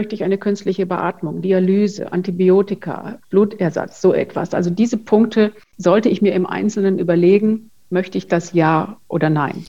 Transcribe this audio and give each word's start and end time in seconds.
möchte 0.00 0.14
ich 0.14 0.24
eine 0.24 0.38
künstliche 0.38 0.86
Beatmung, 0.86 1.42
Dialyse, 1.42 2.10
Antibiotika, 2.10 3.18
Blutersatz, 3.28 4.00
so 4.00 4.14
etwas. 4.14 4.54
Also 4.54 4.70
diese 4.70 4.96
Punkte 4.96 5.52
sollte 5.76 6.08
ich 6.08 6.22
mir 6.22 6.32
im 6.32 6.46
Einzelnen 6.46 6.98
überlegen, 6.98 7.70
möchte 7.90 8.16
ich 8.16 8.26
das 8.26 8.54
ja 8.54 8.98
oder 9.08 9.28
nein. 9.28 9.66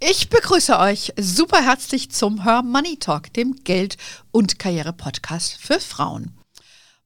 Ich 0.00 0.28
begrüße 0.28 0.76
euch 0.76 1.12
super 1.16 1.64
herzlich 1.64 2.10
zum 2.10 2.42
Her 2.42 2.64
Money 2.64 2.96
Talk, 2.98 3.32
dem 3.34 3.54
Geld- 3.62 3.96
und 4.32 4.58
Karriere-Podcast 4.58 5.56
für 5.56 5.78
Frauen. 5.78 6.41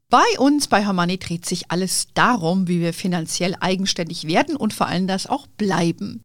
Bei 0.09 0.39
uns 0.39 0.69
bei 0.69 0.85
Her 0.85 0.93
Money 0.93 1.19
dreht 1.19 1.47
sich 1.47 1.71
alles 1.73 2.09
darum, 2.15 2.69
wie 2.69 2.81
wir 2.81 2.95
finanziell 2.95 3.57
eigenständig 3.59 4.29
werden 4.29 4.55
und 4.55 4.73
vor 4.73 4.87
allem 4.87 5.09
das 5.09 5.27
auch 5.27 5.49
bleiben. 5.49 6.23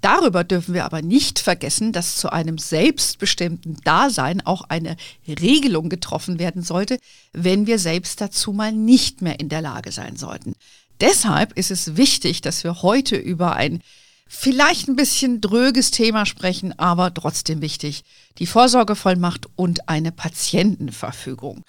Darüber 0.00 0.42
dürfen 0.42 0.74
wir 0.74 0.84
aber 0.84 1.00
nicht 1.02 1.38
vergessen, 1.38 1.92
dass 1.92 2.16
zu 2.16 2.32
einem 2.32 2.58
selbstbestimmten 2.58 3.76
Dasein 3.84 4.44
auch 4.44 4.62
eine 4.62 4.96
Regelung 5.28 5.88
getroffen 5.90 6.38
werden 6.40 6.62
sollte, 6.62 6.98
wenn 7.32 7.66
wir 7.66 7.78
selbst 7.78 8.20
dazu 8.20 8.52
mal 8.52 8.72
nicht 8.72 9.22
mehr 9.22 9.38
in 9.38 9.48
der 9.48 9.60
Lage 9.60 9.92
sein 9.92 10.16
sollten. 10.16 10.54
Deshalb 11.00 11.56
ist 11.56 11.70
es 11.70 11.96
wichtig, 11.96 12.40
dass 12.40 12.64
wir 12.64 12.82
heute 12.82 13.16
über 13.16 13.54
ein 13.54 13.80
vielleicht 14.26 14.88
ein 14.88 14.96
bisschen 14.96 15.40
dröges 15.40 15.90
Thema 15.90 16.26
sprechen, 16.26 16.76
aber 16.78 17.12
trotzdem 17.12 17.60
wichtig. 17.60 18.02
Die 18.38 18.46
Vorsorgevollmacht 18.46 19.46
und 19.54 19.88
eine 19.88 20.12
Patientenverfügung. 20.12 21.62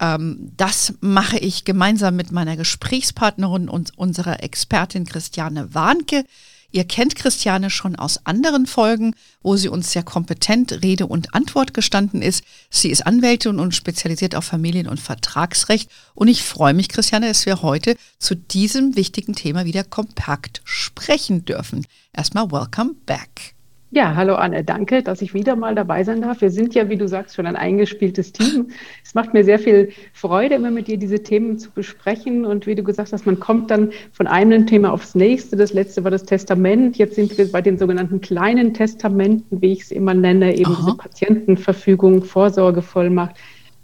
Ähm, 0.00 0.52
das 0.56 0.94
mache 1.00 1.38
ich 1.38 1.64
gemeinsam 1.64 2.16
mit 2.16 2.32
meiner 2.32 2.56
Gesprächspartnerin 2.56 3.68
und 3.68 3.96
unserer 3.98 4.42
Expertin 4.42 5.04
Christiane 5.04 5.74
Warnke. 5.74 6.24
Ihr 6.70 6.84
kennt 6.84 7.16
Christiane 7.16 7.70
schon 7.70 7.96
aus 7.96 8.26
anderen 8.26 8.66
Folgen, 8.66 9.14
wo 9.40 9.56
sie 9.56 9.70
uns 9.70 9.92
sehr 9.92 10.02
kompetent 10.02 10.82
Rede 10.82 11.06
und 11.06 11.34
Antwort 11.34 11.72
gestanden 11.72 12.20
ist. 12.20 12.44
Sie 12.68 12.90
ist 12.90 13.06
Anwältin 13.06 13.58
und 13.58 13.74
spezialisiert 13.74 14.34
auf 14.34 14.44
Familien- 14.44 14.88
und 14.88 15.00
Vertragsrecht. 15.00 15.90
Und 16.14 16.28
ich 16.28 16.42
freue 16.42 16.74
mich, 16.74 16.90
Christiane, 16.90 17.28
dass 17.28 17.46
wir 17.46 17.62
heute 17.62 17.96
zu 18.18 18.34
diesem 18.36 18.96
wichtigen 18.96 19.34
Thema 19.34 19.64
wieder 19.64 19.82
kompakt 19.82 20.60
sprechen 20.64 21.46
dürfen. 21.46 21.86
Erstmal 22.12 22.50
welcome 22.50 22.94
back. 23.06 23.57
Ja, 23.90 24.14
hallo 24.14 24.34
Anne, 24.34 24.64
danke, 24.64 25.02
dass 25.02 25.22
ich 25.22 25.32
wieder 25.32 25.56
mal 25.56 25.74
dabei 25.74 26.04
sein 26.04 26.20
darf. 26.20 26.42
Wir 26.42 26.50
sind 26.50 26.74
ja, 26.74 26.90
wie 26.90 26.98
du 26.98 27.08
sagst, 27.08 27.34
schon 27.34 27.46
ein 27.46 27.56
eingespieltes 27.56 28.32
Team. 28.32 28.68
Es 29.02 29.14
macht 29.14 29.32
mir 29.32 29.44
sehr 29.44 29.58
viel 29.58 29.88
Freude, 30.12 30.56
immer 30.56 30.70
mit 30.70 30.88
dir 30.88 30.98
diese 30.98 31.22
Themen 31.22 31.58
zu 31.58 31.70
besprechen. 31.70 32.44
Und 32.44 32.66
wie 32.66 32.74
du 32.74 32.82
gesagt 32.82 33.14
hast, 33.14 33.24
man 33.24 33.40
kommt 33.40 33.70
dann 33.70 33.92
von 34.12 34.26
einem 34.26 34.66
Thema 34.66 34.92
aufs 34.92 35.14
nächste. 35.14 35.56
Das 35.56 35.72
letzte 35.72 36.04
war 36.04 36.10
das 36.10 36.24
Testament. 36.24 36.98
Jetzt 36.98 37.14
sind 37.14 37.38
wir 37.38 37.50
bei 37.50 37.62
den 37.62 37.78
sogenannten 37.78 38.20
kleinen 38.20 38.74
Testamenten, 38.74 39.62
wie 39.62 39.72
ich 39.72 39.80
es 39.80 39.90
immer 39.90 40.12
nenne, 40.12 40.54
eben 40.54 40.70
Aha. 40.70 40.82
diese 40.82 40.96
Patientenverfügung, 40.98 42.24
Vorsorgevollmacht. 42.24 43.36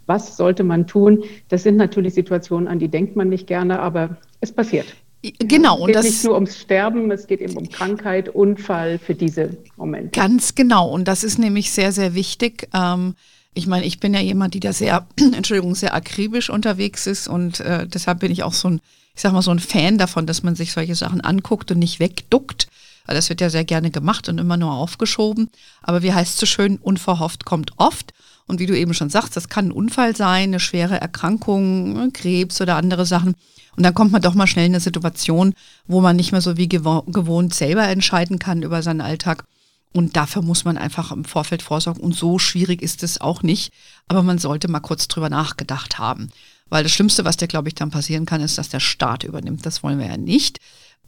Was 0.04 0.36
sollte 0.36 0.64
man 0.64 0.86
tun? 0.86 1.24
Das 1.48 1.62
sind 1.62 1.76
natürlich 1.76 2.12
Situationen, 2.12 2.68
an 2.68 2.78
die 2.78 2.88
denkt 2.88 3.16
man 3.16 3.30
nicht 3.30 3.46
gerne, 3.46 3.78
aber 3.80 4.18
es 4.42 4.52
passiert. 4.52 4.94
Genau. 5.38 5.80
Es 5.80 5.86
geht 5.86 5.96
das, 5.96 6.04
nicht 6.04 6.24
nur 6.24 6.34
ums 6.34 6.58
Sterben, 6.58 7.10
es 7.10 7.26
geht 7.26 7.40
eben 7.40 7.56
um 7.56 7.68
Krankheit, 7.68 8.28
Unfall 8.28 8.98
für 8.98 9.14
diese 9.14 9.56
Momente. 9.76 10.10
Ganz 10.10 10.54
genau. 10.54 10.88
Und 10.88 11.08
das 11.08 11.24
ist 11.24 11.38
nämlich 11.38 11.70
sehr, 11.70 11.92
sehr 11.92 12.14
wichtig. 12.14 12.68
Ähm, 12.74 13.14
ich 13.54 13.66
meine, 13.66 13.86
ich 13.86 14.00
bin 14.00 14.12
ja 14.12 14.20
jemand, 14.20 14.54
die 14.54 14.60
da 14.60 14.72
sehr, 14.72 15.06
Entschuldigung, 15.16 15.74
sehr 15.74 15.94
akribisch 15.94 16.50
unterwegs 16.50 17.06
ist 17.06 17.28
und 17.28 17.60
äh, 17.60 17.86
deshalb 17.86 18.20
bin 18.20 18.32
ich 18.32 18.42
auch 18.42 18.52
so 18.52 18.68
ein, 18.68 18.80
ich 19.14 19.22
sag 19.22 19.32
mal, 19.32 19.42
so 19.42 19.52
ein 19.52 19.60
Fan 19.60 19.96
davon, 19.96 20.26
dass 20.26 20.42
man 20.42 20.56
sich 20.56 20.72
solche 20.72 20.94
Sachen 20.94 21.20
anguckt 21.20 21.70
und 21.70 21.78
nicht 21.78 22.00
wegduckt. 22.00 22.68
Weil 23.06 23.16
das 23.16 23.28
wird 23.28 23.42
ja 23.42 23.50
sehr 23.50 23.64
gerne 23.64 23.90
gemacht 23.90 24.28
und 24.28 24.38
immer 24.38 24.56
nur 24.56 24.72
aufgeschoben. 24.72 25.50
Aber 25.82 26.02
wie 26.02 26.14
heißt 26.14 26.34
es 26.34 26.40
so 26.40 26.46
schön, 26.46 26.78
unverhofft 26.78 27.44
kommt 27.44 27.72
oft. 27.76 28.14
Und 28.46 28.60
wie 28.60 28.66
du 28.66 28.76
eben 28.76 28.94
schon 28.94 29.10
sagst, 29.10 29.36
das 29.36 29.48
kann 29.48 29.68
ein 29.68 29.72
Unfall 29.72 30.14
sein, 30.14 30.50
eine 30.50 30.60
schwere 30.60 31.00
Erkrankung, 31.00 32.12
Krebs 32.12 32.60
oder 32.60 32.76
andere 32.76 33.06
Sachen. 33.06 33.34
Und 33.76 33.82
dann 33.82 33.94
kommt 33.94 34.12
man 34.12 34.22
doch 34.22 34.34
mal 34.34 34.46
schnell 34.46 34.66
in 34.66 34.72
eine 34.72 34.80
Situation, 34.80 35.54
wo 35.86 36.00
man 36.00 36.16
nicht 36.16 36.32
mehr 36.32 36.40
so 36.40 36.56
wie 36.56 36.68
gewohnt 36.68 37.54
selber 37.54 37.88
entscheiden 37.88 38.38
kann 38.38 38.62
über 38.62 38.82
seinen 38.82 39.00
Alltag. 39.00 39.44
Und 39.92 40.16
dafür 40.16 40.42
muss 40.42 40.64
man 40.64 40.76
einfach 40.76 41.12
im 41.12 41.24
Vorfeld 41.24 41.62
vorsorgen. 41.62 42.02
Und 42.02 42.14
so 42.14 42.38
schwierig 42.38 42.82
ist 42.82 43.02
es 43.02 43.20
auch 43.20 43.42
nicht. 43.42 43.72
Aber 44.08 44.22
man 44.22 44.38
sollte 44.38 44.68
mal 44.68 44.80
kurz 44.80 45.08
drüber 45.08 45.30
nachgedacht 45.30 45.98
haben. 45.98 46.30
Weil 46.68 46.82
das 46.82 46.92
Schlimmste, 46.92 47.24
was 47.24 47.36
dir, 47.36 47.46
glaube 47.46 47.68
ich, 47.68 47.74
dann 47.74 47.90
passieren 47.90 48.26
kann, 48.26 48.40
ist, 48.40 48.58
dass 48.58 48.68
der 48.68 48.80
Staat 48.80 49.24
übernimmt. 49.24 49.64
Das 49.64 49.82
wollen 49.82 49.98
wir 49.98 50.06
ja 50.06 50.16
nicht. 50.16 50.58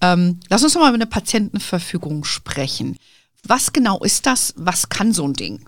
Ähm, 0.00 0.40
lass 0.48 0.62
uns 0.62 0.74
doch 0.74 0.80
mal 0.80 0.88
über 0.88 0.94
eine 0.96 1.06
Patientenverfügung 1.06 2.24
sprechen. 2.24 2.96
Was 3.42 3.72
genau 3.72 4.00
ist 4.00 4.26
das? 4.26 4.54
Was 4.56 4.88
kann 4.88 5.12
so 5.12 5.26
ein 5.26 5.34
Ding? 5.34 5.64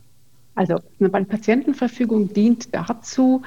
Also 0.58 0.80
eine 0.98 1.08
Patientenverfügung 1.08 2.32
dient 2.32 2.74
dazu, 2.74 3.42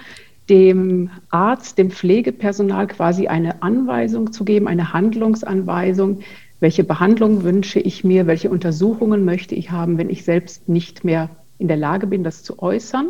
dem 0.48 1.10
Arzt, 1.30 1.78
dem 1.78 1.92
Pflegepersonal 1.92 2.88
quasi 2.88 3.28
eine 3.28 3.62
Anweisung 3.62 4.32
zu 4.32 4.46
geben, 4.46 4.70
eine 4.70 4.94
Handlungsanweisung, 4.94 6.22
welche 6.62 6.86
Behandlung 6.86 7.44
wünsche 7.44 7.82
ich 7.82 8.06
mir, 8.06 8.28
welche 8.28 8.50
Untersuchungen 8.50 9.26
möchte 9.26 9.56
ich 9.56 9.72
haben, 9.72 9.98
wenn 9.98 10.10
ich 10.10 10.24
selbst 10.24 10.70
nicht 10.70 11.04
mehr 11.04 11.30
in 11.58 11.68
der 11.68 11.76
Lage 11.76 12.08
bin, 12.08 12.24
das 12.24 12.44
zu 12.44 12.60
äußern. 12.60 13.10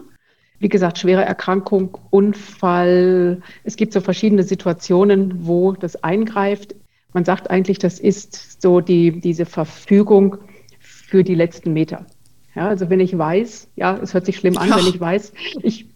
Wie 0.57 0.69
gesagt, 0.69 0.97
schwere 0.97 1.23
Erkrankung, 1.23 1.95
Unfall. 2.09 3.43
Es 3.63 3.75
gibt 3.75 3.93
so 3.93 4.01
verschiedene 4.01 4.41
Situationen, 4.41 5.45
wo 5.45 5.73
das 5.73 6.03
eingreift. 6.03 6.73
Man 7.13 7.23
sagt 7.23 7.51
eigentlich, 7.51 7.77
das 7.77 7.99
ist 7.99 8.63
so 8.63 8.81
die, 8.81 9.21
diese 9.21 9.45
Verfügung 9.45 10.37
für 10.79 11.23
die 11.23 11.35
letzten 11.35 11.73
Meter. 11.73 12.07
Ja, 12.55 12.67
also 12.67 12.89
wenn 12.89 12.99
ich 12.99 13.17
weiß, 13.17 13.69
ja, 13.75 13.97
es 13.97 14.13
hört 14.13 14.25
sich 14.25 14.37
schlimm 14.37 14.57
an, 14.57 14.69
ja. 14.69 14.77
wenn 14.77 14.87
ich 14.87 14.99
weiß, 14.99 15.33
ich 15.63 15.87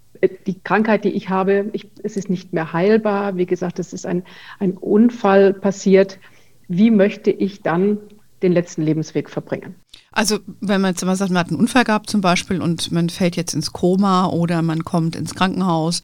die 0.46 0.60
Krankheit, 0.60 1.04
die 1.04 1.10
ich 1.10 1.30
habe, 1.30 1.70
ich, 1.74 1.88
es 2.04 2.18
ist 2.18 2.30
nicht 2.30 2.54
mehr 2.54 2.74
heilbar. 2.74 3.38
Wie 3.38 3.46
gesagt, 3.46 3.80
es 3.80 3.94
ist 3.94 4.06
ein, 4.06 4.24
ein 4.60 4.74
Unfall 4.74 5.54
passiert. 5.54 6.20
Wie 6.68 6.92
möchte 6.92 7.32
ich 7.32 7.62
dann 7.62 7.98
den 8.42 8.54
letzten 8.54 8.82
Lebensweg 8.82 9.30
verbringen? 9.30 9.76
Also 10.12 10.40
wenn 10.62 10.82
man 10.82 10.92
jetzt 10.92 11.06
mal 11.06 11.16
sagt, 11.16 11.32
man 11.32 11.40
hat 11.40 11.50
einen 11.50 11.60
Unfall 11.60 11.84
gehabt 11.84 12.10
zum 12.10 12.22
Beispiel 12.22 12.62
und 12.62 12.92
man 12.92 13.10
fällt 13.10 13.36
jetzt 13.36 13.54
ins 13.54 13.74
Koma 13.74 14.28
oder 14.28 14.62
man 14.62 14.84
kommt 14.84 15.16
ins 15.16 15.36
Krankenhaus 15.36 16.04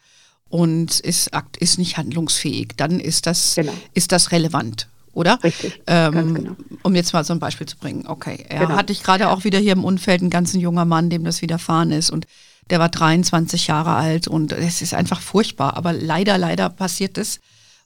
und 0.49 0.99
ist, 0.99 1.31
ist 1.59 1.77
nicht 1.77 1.97
handlungsfähig, 1.97 2.73
dann 2.77 2.99
ist 2.99 3.25
das, 3.25 3.55
genau. 3.55 3.73
ist 3.93 4.11
das 4.11 4.31
relevant 4.31 4.87
oder? 5.13 5.39
Richtig. 5.43 5.81
Ähm, 5.87 6.33
genau. 6.33 6.51
Um 6.83 6.95
jetzt 6.95 7.13
mal 7.13 7.23
so 7.23 7.33
ein 7.33 7.39
Beispiel 7.39 7.67
zu 7.67 7.77
bringen. 7.77 8.05
Okay, 8.07 8.45
ja, 8.51 8.59
genau. 8.59 8.75
hatte 8.75 8.93
ich 8.93 9.03
gerade 9.03 9.29
auch 9.29 9.43
wieder 9.43 9.59
hier 9.59 9.73
im 9.73 9.83
Umfeld 9.83 10.21
einen 10.21 10.29
ganzen 10.29 10.59
junger 10.59 10.85
Mann, 10.85 11.09
dem 11.09 11.23
das 11.23 11.41
widerfahren 11.41 11.91
ist 11.91 12.09
und 12.09 12.27
der 12.69 12.79
war 12.79 12.89
23 12.89 13.67
Jahre 13.67 13.93
alt 13.93 14.27
und 14.27 14.53
es 14.53 14.81
ist 14.81 14.93
einfach 14.93 15.19
furchtbar. 15.19 15.75
Aber 15.75 15.93
leider, 15.93 16.37
leider 16.37 16.69
passiert 16.69 17.17
es. 17.17 17.39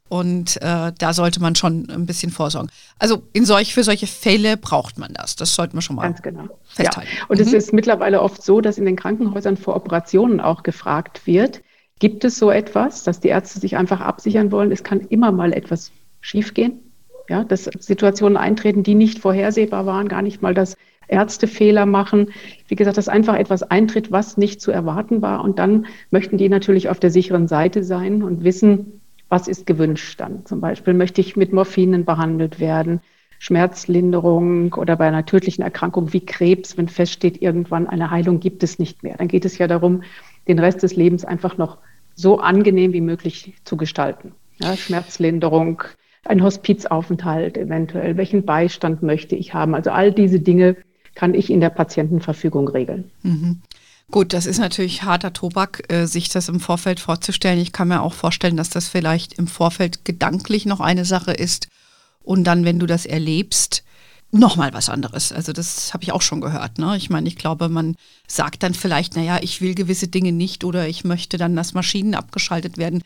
Und 0.07 0.61
äh, 0.61 0.91
da 0.95 1.13
sollte 1.13 1.41
man 1.41 1.55
schon 1.55 1.89
ein 1.89 2.05
bisschen 2.05 2.31
vorsorgen. 2.31 2.69
Also 2.99 3.23
in 3.33 3.43
solch, 3.43 3.73
für 3.73 3.83
solche 3.83 4.05
Fälle 4.05 4.55
braucht 4.55 4.99
man 4.99 5.11
das. 5.13 5.35
Das 5.35 5.55
sollte 5.55 5.75
man 5.75 5.81
schon 5.81 5.95
mal 5.95 6.03
Ganz 6.03 6.21
genau. 6.21 6.47
festhalten. 6.67 7.09
Ja. 7.17 7.25
Und 7.27 7.39
mhm. 7.39 7.47
es 7.47 7.53
ist 7.53 7.73
mittlerweile 7.73 8.21
oft 8.21 8.43
so, 8.43 8.61
dass 8.61 8.77
in 8.77 8.85
den 8.85 8.95
Krankenhäusern 8.95 9.57
vor 9.57 9.75
Operationen 9.75 10.39
auch 10.39 10.61
gefragt 10.61 11.25
wird, 11.25 11.63
gibt 11.97 12.23
es 12.23 12.37
so 12.37 12.51
etwas, 12.51 13.01
dass 13.01 13.19
die 13.19 13.29
Ärzte 13.29 13.59
sich 13.59 13.77
einfach 13.77 14.01
absichern 14.01 14.51
wollen, 14.51 14.71
es 14.71 14.83
kann 14.83 14.99
immer 14.99 15.31
mal 15.31 15.53
etwas 15.53 15.91
schiefgehen. 16.21 16.84
Ja, 17.27 17.43
dass 17.43 17.63
Situationen 17.79 18.37
eintreten, 18.37 18.83
die 18.83 18.95
nicht 18.95 19.19
vorhersehbar 19.19 19.85
waren, 19.85 20.07
gar 20.07 20.21
nicht 20.21 20.41
mal 20.41 20.53
das 20.53 20.77
Ärzte 21.07 21.47
Fehler 21.47 21.85
machen. 21.85 22.31
Wie 22.67 22.75
gesagt, 22.75 22.97
dass 22.97 23.09
einfach 23.09 23.35
etwas 23.35 23.63
eintritt, 23.63 24.11
was 24.11 24.37
nicht 24.37 24.61
zu 24.61 24.71
erwarten 24.71 25.21
war. 25.21 25.43
Und 25.43 25.59
dann 25.59 25.87
möchten 26.11 26.37
die 26.37 26.49
natürlich 26.49 26.89
auf 26.89 26.99
der 26.99 27.11
sicheren 27.11 27.47
Seite 27.47 27.83
sein 27.83 28.23
und 28.23 28.43
wissen, 28.43 29.01
was 29.29 29.47
ist 29.47 29.65
gewünscht 29.65 30.19
dann. 30.19 30.45
Zum 30.45 30.61
Beispiel 30.61 30.93
möchte 30.93 31.21
ich 31.21 31.35
mit 31.35 31.51
Morphinen 31.51 32.05
behandelt 32.05 32.59
werden, 32.59 33.01
Schmerzlinderung 33.39 34.73
oder 34.73 34.95
bei 34.95 35.07
einer 35.07 35.25
tödlichen 35.25 35.61
Erkrankung 35.61 36.13
wie 36.13 36.25
Krebs, 36.25 36.77
wenn 36.77 36.87
feststeht, 36.87 37.41
irgendwann 37.41 37.87
eine 37.87 38.09
Heilung 38.11 38.39
gibt 38.39 38.63
es 38.63 38.79
nicht 38.79 39.03
mehr. 39.03 39.17
Dann 39.17 39.27
geht 39.27 39.45
es 39.45 39.57
ja 39.57 39.67
darum, 39.67 40.03
den 40.47 40.59
Rest 40.59 40.83
des 40.83 40.95
Lebens 40.95 41.25
einfach 41.25 41.57
noch 41.57 41.77
so 42.15 42.39
angenehm 42.39 42.93
wie 42.93 43.01
möglich 43.01 43.53
zu 43.63 43.77
gestalten. 43.77 44.33
Ja, 44.57 44.77
Schmerzlinderung, 44.77 45.83
ein 46.25 46.43
Hospizaufenthalt 46.43 47.57
eventuell, 47.57 48.17
welchen 48.17 48.45
Beistand 48.45 49.03
möchte 49.03 49.35
ich 49.35 49.53
haben. 49.53 49.75
Also 49.75 49.91
all 49.91 50.11
diese 50.11 50.39
Dinge 50.39 50.75
kann 51.13 51.33
ich 51.33 51.49
in 51.49 51.61
der 51.61 51.69
Patientenverfügung 51.69 52.67
regeln. 52.67 53.09
Mhm. 53.23 53.61
Gut, 54.11 54.33
das 54.33 54.45
ist 54.45 54.59
natürlich 54.59 55.03
harter 55.03 55.33
Tobak, 55.33 55.91
äh, 55.91 56.05
sich 56.05 56.29
das 56.29 56.49
im 56.49 56.59
Vorfeld 56.59 56.99
vorzustellen. 56.99 57.59
Ich 57.59 57.71
kann 57.71 57.87
mir 57.87 58.01
auch 58.01 58.13
vorstellen, 58.13 58.57
dass 58.57 58.69
das 58.69 58.87
vielleicht 58.87 59.33
im 59.33 59.47
Vorfeld 59.47 60.05
gedanklich 60.05 60.65
noch 60.65 60.79
eine 60.79 61.05
Sache 61.05 61.31
ist 61.31 61.67
und 62.23 62.43
dann, 62.43 62.65
wenn 62.65 62.79
du 62.79 62.85
das 62.85 63.05
erlebst, 63.05 63.83
nochmal 64.31 64.73
was 64.73 64.89
anderes. 64.89 65.31
Also 65.31 65.53
das 65.53 65.93
habe 65.93 66.03
ich 66.03 66.11
auch 66.11 66.21
schon 66.21 66.41
gehört. 66.41 66.77
Ne? 66.77 66.97
Ich 66.97 67.09
meine, 67.09 67.27
ich 67.27 67.35
glaube, 67.35 67.69
man 67.69 67.95
sagt 68.27 68.63
dann 68.63 68.73
vielleicht, 68.73 69.15
naja, 69.15 69.39
ich 69.41 69.61
will 69.61 69.75
gewisse 69.75 70.07
Dinge 70.07 70.31
nicht 70.31 70.63
oder 70.63 70.87
ich 70.87 71.03
möchte 71.03 71.37
dann, 71.37 71.55
dass 71.55 71.73
Maschinen 71.73 72.15
abgeschaltet 72.15 72.77
werden. 72.77 73.01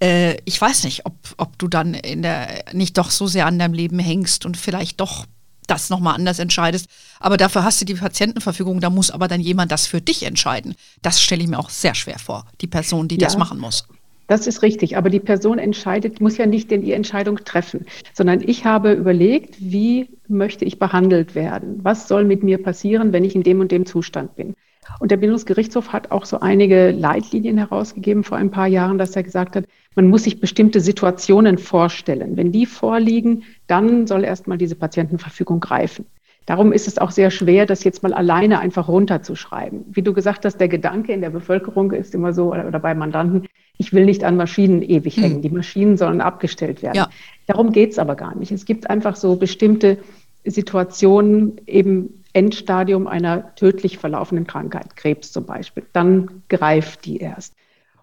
Äh, 0.00 0.36
ich 0.44 0.60
weiß 0.60 0.84
nicht, 0.84 1.06
ob, 1.06 1.14
ob 1.36 1.58
du 1.58 1.68
dann 1.68 1.94
in 1.94 2.22
der, 2.22 2.64
nicht 2.72 2.98
doch 2.98 3.10
so 3.10 3.26
sehr 3.26 3.46
an 3.46 3.58
deinem 3.58 3.74
Leben 3.74 3.98
hängst 3.98 4.46
und 4.46 4.56
vielleicht 4.56 5.00
doch 5.00 5.26
das 5.66 5.90
nochmal 5.90 6.14
anders 6.14 6.38
entscheidest. 6.38 6.88
Aber 7.20 7.36
dafür 7.36 7.64
hast 7.64 7.80
du 7.80 7.84
die 7.84 7.94
Patientenverfügung, 7.94 8.80
da 8.80 8.90
muss 8.90 9.10
aber 9.10 9.28
dann 9.28 9.40
jemand 9.40 9.72
das 9.72 9.86
für 9.86 10.00
dich 10.00 10.24
entscheiden. 10.24 10.74
Das 11.02 11.22
stelle 11.22 11.42
ich 11.42 11.48
mir 11.48 11.58
auch 11.58 11.70
sehr 11.70 11.94
schwer 11.94 12.18
vor, 12.18 12.46
die 12.60 12.66
Person, 12.66 13.08
die 13.08 13.16
ja. 13.16 13.26
das 13.26 13.36
machen 13.36 13.58
muss. 13.58 13.86
Das 14.28 14.46
ist 14.46 14.62
richtig, 14.62 14.96
aber 14.96 15.10
die 15.10 15.20
Person 15.20 15.58
entscheidet, 15.58 16.20
muss 16.20 16.38
ja 16.38 16.46
nicht 16.46 16.70
die 16.70 16.92
Entscheidung 16.92 17.38
treffen, 17.44 17.86
sondern 18.14 18.40
ich 18.40 18.64
habe 18.64 18.92
überlegt, 18.92 19.56
wie 19.58 20.08
möchte 20.28 20.64
ich 20.64 20.78
behandelt 20.78 21.34
werden? 21.34 21.80
Was 21.82 22.08
soll 22.08 22.24
mit 22.24 22.42
mir 22.42 22.62
passieren, 22.62 23.12
wenn 23.12 23.24
ich 23.24 23.34
in 23.34 23.42
dem 23.42 23.60
und 23.60 23.72
dem 23.72 23.84
Zustand 23.84 24.34
bin? 24.36 24.54
Und 25.00 25.10
der 25.10 25.16
Bildungsgerichtshof 25.16 25.92
hat 25.92 26.10
auch 26.10 26.24
so 26.24 26.40
einige 26.40 26.90
Leitlinien 26.90 27.58
herausgegeben 27.58 28.24
vor 28.24 28.38
ein 28.38 28.50
paar 28.50 28.66
Jahren, 28.66 28.98
dass 28.98 29.16
er 29.16 29.22
gesagt 29.22 29.56
hat, 29.56 29.64
man 29.94 30.08
muss 30.08 30.24
sich 30.24 30.40
bestimmte 30.40 30.80
Situationen 30.80 31.58
vorstellen. 31.58 32.36
Wenn 32.36 32.52
die 32.52 32.66
vorliegen, 32.66 33.44
dann 33.66 34.06
soll 34.06 34.24
erstmal 34.24 34.58
diese 34.58 34.76
Patientenverfügung 34.76 35.60
greifen. 35.60 36.06
Darum 36.46 36.72
ist 36.72 36.88
es 36.88 36.98
auch 36.98 37.12
sehr 37.12 37.30
schwer, 37.30 37.66
das 37.66 37.84
jetzt 37.84 38.02
mal 38.02 38.12
alleine 38.12 38.58
einfach 38.58 38.88
runterzuschreiben. 38.88 39.84
Wie 39.92 40.02
du 40.02 40.12
gesagt 40.12 40.44
hast, 40.44 40.56
der 40.58 40.68
Gedanke 40.68 41.12
in 41.12 41.20
der 41.20 41.30
Bevölkerung 41.30 41.92
ist 41.92 42.14
immer 42.14 42.32
so, 42.32 42.52
oder 42.52 42.80
bei 42.80 42.94
Mandanten, 42.94 43.46
ich 43.78 43.92
will 43.92 44.04
nicht 44.04 44.24
an 44.24 44.36
Maschinen 44.36 44.82
ewig 44.82 45.16
hängen. 45.16 45.36
Hm. 45.36 45.42
Die 45.42 45.50
Maschinen 45.50 45.96
sollen 45.96 46.20
abgestellt 46.20 46.82
werden. 46.82 46.96
Ja. 46.96 47.10
Darum 47.46 47.72
geht 47.72 47.92
es 47.92 47.98
aber 47.98 48.16
gar 48.16 48.34
nicht. 48.36 48.50
Es 48.50 48.64
gibt 48.64 48.90
einfach 48.90 49.16
so 49.16 49.36
bestimmte 49.36 49.98
Situationen, 50.44 51.60
eben 51.66 52.21
Endstadium 52.32 53.06
einer 53.06 53.54
tödlich 53.56 53.98
verlaufenden 53.98 54.46
Krankheit, 54.46 54.96
Krebs 54.96 55.32
zum 55.32 55.44
Beispiel. 55.44 55.84
Dann 55.92 56.42
greift 56.48 57.04
die 57.04 57.18
erst. 57.18 57.54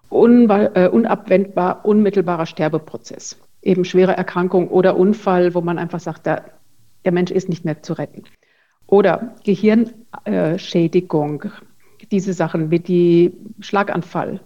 Unwahl, 0.08 0.70
äh, 0.74 0.88
unabwendbar, 0.88 1.84
unmittelbarer 1.84 2.46
Sterbeprozess. 2.46 3.36
Eben 3.62 3.84
schwere 3.84 4.16
Erkrankung 4.16 4.68
oder 4.68 4.96
Unfall, 4.96 5.54
wo 5.54 5.60
man 5.60 5.78
einfach 5.78 6.00
sagt, 6.00 6.26
der, 6.26 6.46
der 7.04 7.12
Mensch 7.12 7.30
ist 7.30 7.48
nicht 7.48 7.64
mehr 7.64 7.82
zu 7.82 7.94
retten. 7.94 8.24
Oder 8.86 9.36
Gehirnschädigung, 9.44 11.44
diese 12.10 12.32
Sachen 12.32 12.70
wie 12.70 12.80
die 12.80 13.32
Schlaganfall, 13.60 14.40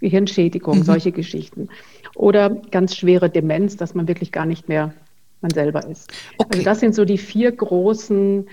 Gehirnschädigung, 0.00 0.78
mhm. 0.78 0.84
solche 0.84 1.12
Geschichten. 1.12 1.68
Oder 2.14 2.50
ganz 2.70 2.96
schwere 2.96 3.28
Demenz, 3.28 3.76
dass 3.76 3.94
man 3.94 4.08
wirklich 4.08 4.32
gar 4.32 4.46
nicht 4.46 4.68
mehr 4.68 4.94
man 5.42 5.50
selber 5.50 5.86
ist. 5.86 6.12
Okay. 6.38 6.48
Also 6.52 6.64
das 6.64 6.80
sind 6.80 6.94
so 6.94 7.04
die 7.04 7.18
vier 7.18 7.52
großen 7.52 8.48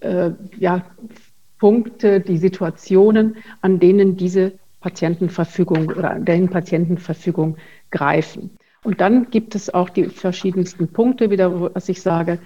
äh, 0.00 0.32
ja, 0.58 0.84
Punkte, 1.58 2.20
die 2.20 2.38
Situationen, 2.38 3.36
an 3.60 3.78
denen 3.78 4.16
diese 4.16 4.52
Patientenverfügung 4.80 5.88
oder 5.88 6.10
an 6.10 6.24
denen 6.24 6.48
Patientenverfügung 6.48 7.56
greifen. 7.90 8.50
Und 8.84 9.00
dann 9.00 9.30
gibt 9.30 9.54
es 9.54 9.72
auch 9.72 9.88
die 9.88 10.04
verschiedensten 10.04 10.88
Punkte, 10.88 11.30
wieder, 11.30 11.74
was 11.74 11.88
ich 11.88 12.02
sage, 12.02 12.38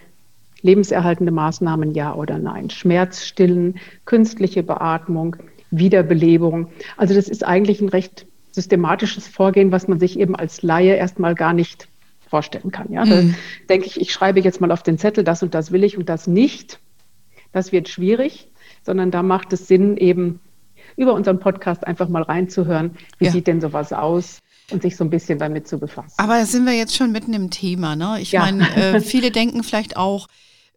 lebenserhaltende 0.62 1.32
Maßnahmen 1.32 1.93
ja 1.93 2.14
oder 2.14 2.38
nein, 2.38 2.70
Schmerzstillen, 2.70 3.79
künstliche 4.05 4.62
Beatmung, 4.62 5.37
Wiederbelebung. 5.70 6.69
Also 6.97 7.14
das 7.14 7.29
ist 7.29 7.44
eigentlich 7.44 7.81
ein 7.81 7.88
recht 7.88 8.26
systematisches 8.52 9.29
Vorgehen, 9.29 9.73
was 9.73 9.88
man 9.88 10.00
sich 10.00 10.19
eben 10.19 10.35
als 10.35 10.62
Laie 10.62 10.94
erstmal 10.94 11.35
gar 11.35 11.52
nicht 11.52 11.88
vorstellen 12.29 12.70
kann. 12.70 12.93
Ja? 12.93 13.05
Mhm. 13.05 13.35
denke 13.69 13.87
ich, 13.87 14.00
ich 14.00 14.12
schreibe 14.12 14.41
jetzt 14.41 14.61
mal 14.61 14.73
auf 14.73 14.82
den 14.82 14.99
Zettel, 14.99 15.25
das 15.25 15.43
und 15.43 15.55
das 15.55 15.73
will 15.73 15.85
ich 15.85 15.99
und 15.99 16.08
das 16.08 16.26
nicht. 16.26 16.79
Das 17.52 17.73
wird 17.73 17.88
schwierig, 17.88 18.49
sondern 18.82 19.11
da 19.11 19.23
macht 19.23 19.52
es 19.52 19.69
Sinn, 19.69 19.97
eben 19.97 20.41
über 20.97 21.14
unseren 21.14 21.41
Podcast 21.41 21.87
einfach 21.87 22.08
mal 22.08 22.23
reinzuhören, 22.23 22.97
wie 23.19 23.26
ja. 23.26 23.32
sieht 23.32 23.47
denn 23.47 23.61
sowas 23.61 23.93
aus 23.93 24.38
und 24.70 24.82
sich 24.82 24.97
so 24.97 25.05
ein 25.05 25.11
bisschen 25.11 25.38
damit 25.38 25.67
zu 25.67 25.79
befassen. 25.79 26.14
Aber 26.19 26.38
da 26.38 26.47
sind 26.47 26.64
wir 26.67 26.75
jetzt 26.75 26.94
schon 26.94 27.12
mitten 27.12 27.32
im 27.32 27.50
Thema. 27.50 27.97
Ne? 27.97 28.20
Ich 28.20 28.32
ja. 28.32 28.41
meine, 28.41 28.69
äh, 28.76 29.00
viele 29.00 29.31
denken 29.31 29.62
vielleicht 29.62 29.97
auch, 29.97 30.29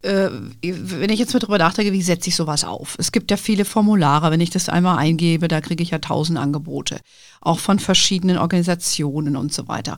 äh, 0.02 0.30
wenn 0.62 1.10
ich 1.10 1.20
jetzt 1.20 1.34
mal 1.34 1.40
drüber 1.40 1.58
nachdenke, 1.58 1.94
wie 1.94 2.02
setze 2.02 2.30
ich 2.30 2.36
sowas 2.36 2.64
auf? 2.64 2.96
Es 3.00 3.12
gibt 3.12 3.32
ja 3.32 3.38
viele 3.38 3.66
Formulare, 3.66 4.32
wenn 4.32 4.42
ich 4.42 4.50
das 4.50 4.70
einmal 4.70 4.98
eingebe, 4.98 5.48
da 5.48 5.62
kriege 5.62 5.84
ich 5.84 5.92
ja 5.92 6.00
tausend 6.00 6.38
Angebote, 6.38 7.00
auch 7.42 7.60
von 7.60 7.80
verschiedenen 7.80 8.38
Organisationen 8.38 9.38
und 9.38 9.54
so 9.54 9.68
weiter. 9.68 9.98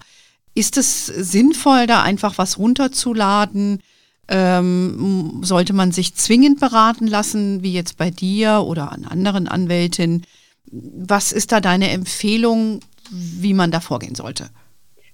Ist 0.54 0.77
es 0.77 1.07
sinnvoll, 1.07 1.88
da 1.88 2.04
einfach 2.04 2.38
was 2.38 2.57
runterzuladen? 2.57 3.81
Ähm, 4.27 5.42
sollte 5.44 5.74
man 5.74 5.92
sich 5.92 6.16
zwingend 6.16 6.60
beraten 6.60 7.07
lassen, 7.07 7.62
wie 7.62 7.74
jetzt 7.74 7.98
bei 7.98 8.10
dir 8.10 8.63
oder 8.66 8.92
an 8.92 9.06
anderen 9.06 9.48
Anwältinnen? 9.48 10.24
Was 10.72 11.31
ist 11.31 11.51
da 11.51 11.62
deine 11.62 11.92
Empfehlung, 11.92 12.80
wie 13.12 13.54
man 13.54 13.72
da 13.72 13.80
vorgehen 13.80 14.16
sollte? 14.16 14.50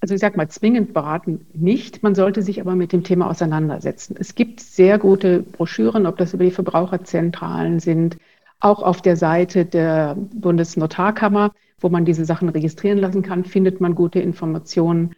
Also 0.00 0.14
ich 0.14 0.20
sage 0.20 0.36
mal, 0.36 0.48
zwingend 0.48 0.94
beraten 0.94 1.46
nicht. 1.54 2.02
Man 2.02 2.16
sollte 2.16 2.42
sich 2.42 2.60
aber 2.60 2.74
mit 2.74 2.92
dem 2.92 3.04
Thema 3.04 3.30
auseinandersetzen. 3.30 4.16
Es 4.18 4.34
gibt 4.34 4.58
sehr 4.60 4.98
gute 4.98 5.40
Broschüren, 5.40 6.06
ob 6.06 6.16
das 6.16 6.34
über 6.34 6.42
die 6.42 6.50
Verbraucherzentralen 6.50 7.78
sind, 7.78 8.16
auch 8.58 8.82
auf 8.82 9.00
der 9.00 9.16
Seite 9.16 9.64
der 9.64 10.16
Bundesnotarkammer, 10.16 11.52
wo 11.80 11.88
man 11.88 12.04
diese 12.04 12.24
Sachen 12.24 12.48
registrieren 12.48 12.98
lassen 12.98 13.22
kann, 13.22 13.44
findet 13.44 13.80
man 13.80 13.94
gute 13.94 14.18
Informationen. 14.18 15.14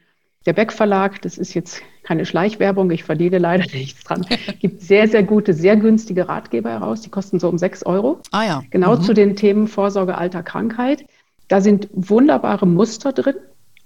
Der 0.46 0.52
Beck 0.52 0.72
Verlag, 0.72 1.22
das 1.22 1.38
ist 1.38 1.54
jetzt 1.54 1.80
keine 2.02 2.26
Schleichwerbung, 2.26 2.90
ich 2.90 3.04
verdiene 3.04 3.38
leider 3.38 3.64
nichts 3.72 4.04
dran, 4.04 4.26
gibt 4.60 4.82
sehr, 4.82 5.08
sehr 5.08 5.22
gute, 5.22 5.54
sehr 5.54 5.76
günstige 5.76 6.28
Ratgeber 6.28 6.70
heraus. 6.70 7.00
Die 7.00 7.10
kosten 7.10 7.40
so 7.40 7.48
um 7.48 7.58
sechs 7.58 7.84
Euro. 7.84 8.20
Ah 8.30 8.44
ja. 8.44 8.62
Genau 8.70 8.96
mhm. 8.96 9.02
zu 9.02 9.14
den 9.14 9.36
Themen 9.36 9.68
Vorsorge, 9.68 10.18
Alter, 10.18 10.42
Krankheit. 10.42 11.06
Da 11.48 11.60
sind 11.60 11.88
wunderbare 11.92 12.66
Muster 12.66 13.12
drin 13.12 13.36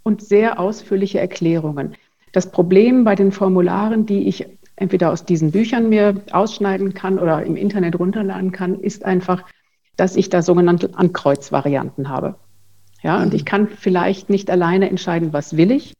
und 0.03 0.23
sehr 0.23 0.59
ausführliche 0.59 1.21
Erklärungen. 1.21 1.95
Das 2.33 2.51
Problem 2.51 3.05
bei 3.05 3.15
den 3.15 3.33
Formularen, 3.33 4.07
die 4.07 4.29
ich 4.29 4.47
entweder 4.77 5.11
aus 5.11 5.25
diesen 5.25 5.51
Büchern 5.51 5.89
mir 5.89 6.21
ausschneiden 6.31 6.95
kann 6.95 7.19
oder 7.19 7.43
im 7.45 7.57
Internet 7.57 7.99
runterladen 7.99 8.53
kann, 8.53 8.81
ist 8.81 9.05
einfach, 9.05 9.45
dass 9.97 10.15
ich 10.15 10.29
da 10.29 10.43
sogenannte 10.43 10.91
Ankreuzvarianten 10.95 12.09
habe. 12.09 12.37
Ja, 13.03 13.21
und 13.23 13.31
mhm. 13.31 13.37
ich 13.37 13.45
kann 13.45 13.69
vielleicht 13.69 14.31
nicht 14.31 14.51
alleine 14.51 14.89
entscheiden, 14.89 15.33
was 15.33 15.57
will 15.57 15.71
ich, 15.71 15.95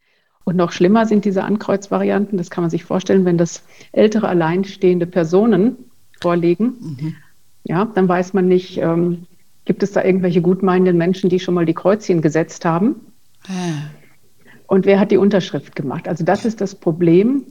und 0.45 0.57
noch 0.57 0.73
schlimmer 0.73 1.07
sind 1.07 1.25
diese 1.25 1.45
Ankreuzvarianten. 1.45 2.39
Das 2.39 2.51
kann 2.51 2.63
man 2.63 2.71
sich 2.71 2.85
vorstellen, 2.85 3.25
wenn 3.25 3.39
das 3.39 3.63
ältere 3.93 4.29
alleinstehende 4.29 5.07
Personen 5.07 5.77
vorlegen. 6.21 6.65
Mhm. 6.81 7.17
Ja, 7.65 7.85
dann 7.85 8.09
weiß 8.09 8.33
man 8.33 8.49
nicht, 8.49 8.79
ähm, 8.79 9.27
gibt 9.65 9.83
es 9.83 9.93
da 9.93 10.03
irgendwelche 10.03 10.41
gutmeinenden 10.41 10.97
Menschen, 10.97 11.29
die 11.29 11.41
schon 11.41 11.55
mal 11.55 11.67
die 11.67 11.75
Kreuzchen 11.75 12.23
gesetzt 12.23 12.65
haben? 12.65 12.97
Ah. 13.47 13.91
Und 14.67 14.87
wer 14.87 14.99
hat 14.99 15.11
die 15.11 15.19
Unterschrift 15.19 15.77
gemacht? 15.77 16.09
Also 16.09 16.25
das 16.25 16.45
ist 16.45 16.61
das 16.61 16.75
Problem 16.75 17.45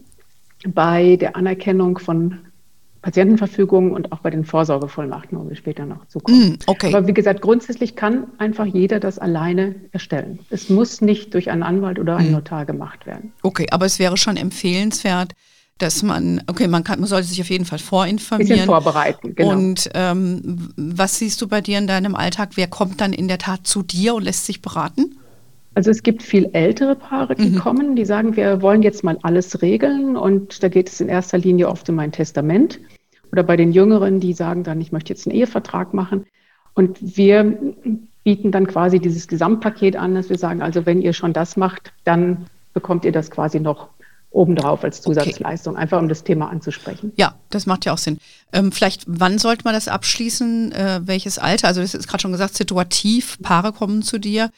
bei 0.67 1.15
der 1.17 1.35
Anerkennung 1.35 1.99
von 1.99 2.39
Patientenverfügung 3.01 3.91
und 3.91 4.11
auch 4.11 4.19
bei 4.19 4.29
den 4.29 4.43
Vorsorgevollmachten, 4.43 5.37
wo 5.37 5.47
wir 5.47 5.55
später 5.55 5.85
noch 5.85 6.07
zukommen. 6.07 6.51
Mm, 6.51 6.57
okay. 6.65 6.93
Aber 6.93 7.07
wie 7.07 7.13
gesagt, 7.13 7.41
grundsätzlich 7.41 7.95
kann 7.95 8.27
einfach 8.37 8.65
jeder 8.65 8.99
das 8.99 9.19
alleine 9.19 9.75
erstellen. 9.91 10.39
Es 10.49 10.69
muss 10.69 11.01
nicht 11.01 11.33
durch 11.33 11.49
einen 11.51 11.63
Anwalt 11.63 11.99
oder 11.99 12.17
einen 12.17 12.31
mm. 12.31 12.33
Notar 12.33 12.65
gemacht 12.65 13.05
werden. 13.05 13.33
Okay, 13.43 13.67
aber 13.71 13.85
es 13.85 13.99
wäre 13.99 14.17
schon 14.17 14.37
empfehlenswert, 14.37 15.33
dass 15.77 16.01
man, 16.01 16.41
okay, 16.47 16.67
man, 16.67 16.83
kann, 16.83 16.99
man 16.99 17.07
sollte 17.07 17.27
sich 17.27 17.39
auf 17.41 17.49
jeden 17.49 17.65
Fall 17.65 17.79
vorinformieren. 17.79 18.49
Bisschen 18.49 18.65
vorbereiten, 18.65 19.35
genau. 19.35 19.51
Und 19.51 19.89
ähm, 19.93 20.69
was 20.75 21.19
siehst 21.19 21.41
du 21.41 21.47
bei 21.47 21.61
dir 21.61 21.77
in 21.77 21.87
deinem 21.87 22.15
Alltag? 22.15 22.51
Wer 22.55 22.67
kommt 22.67 22.99
dann 22.99 23.13
in 23.13 23.27
der 23.27 23.37
Tat 23.37 23.67
zu 23.67 23.83
dir 23.83 24.15
und 24.15 24.23
lässt 24.23 24.45
sich 24.45 24.61
beraten? 24.61 25.17
Also 25.77 25.91
es 25.91 26.01
gibt 26.01 26.23
viel 26.23 26.49
ältere 26.53 26.95
Paare, 26.95 27.35
die 27.35 27.51
mhm. 27.51 27.59
kommen, 27.59 27.95
die 27.95 28.03
sagen, 28.03 28.35
wir 28.35 28.63
wollen 28.63 28.81
jetzt 28.81 29.03
mal 29.03 29.19
alles 29.21 29.61
regeln 29.61 30.17
und 30.17 30.63
da 30.63 30.69
geht 30.69 30.89
es 30.89 30.99
in 31.01 31.07
erster 31.07 31.37
Linie 31.37 31.69
oft 31.69 31.87
um 31.87 31.99
ein 31.99 32.11
Testament. 32.11 32.79
Oder 33.31 33.43
bei 33.43 33.57
den 33.57 33.71
Jüngeren, 33.71 34.19
die 34.19 34.33
sagen 34.33 34.63
dann, 34.63 34.81
ich 34.81 34.91
möchte 34.91 35.13
jetzt 35.13 35.27
einen 35.27 35.35
Ehevertrag 35.35 35.93
machen. 35.93 36.25
Und 36.73 36.97
wir 37.15 37.59
bieten 38.23 38.51
dann 38.51 38.65
quasi 38.65 38.97
dieses 38.97 39.27
Gesamtpaket 39.27 39.95
an, 39.97 40.15
dass 40.15 40.31
wir 40.31 40.39
sagen, 40.39 40.63
also 40.63 40.87
wenn 40.87 40.99
ihr 40.99 41.13
schon 41.13 41.31
das 41.31 41.57
macht, 41.57 41.93
dann 42.05 42.47
bekommt 42.73 43.05
ihr 43.05 43.11
das 43.11 43.29
quasi 43.29 43.59
noch 43.59 43.89
obendrauf 44.31 44.83
als 44.83 45.03
Zusatzleistung, 45.03 45.73
okay. 45.73 45.83
einfach 45.83 45.99
um 45.99 46.09
das 46.09 46.23
Thema 46.23 46.49
anzusprechen. 46.49 47.11
Ja, 47.17 47.35
das 47.51 47.67
macht 47.67 47.85
ja 47.85 47.93
auch 47.93 47.99
Sinn. 47.99 48.17
Ähm, 48.51 48.71
vielleicht, 48.71 49.03
wann 49.05 49.37
sollte 49.37 49.63
man 49.63 49.75
das 49.75 49.87
abschließen? 49.87 50.71
Äh, 50.71 51.01
welches 51.03 51.37
Alter? 51.37 51.67
Also, 51.67 51.81
das 51.81 51.93
ist 51.93 52.07
gerade 52.07 52.23
schon 52.23 52.31
gesagt, 52.31 52.55
situativ, 52.55 53.37
Paare 53.43 53.73
kommen 53.73 54.01
zu 54.01 54.17
dir. 54.17 54.49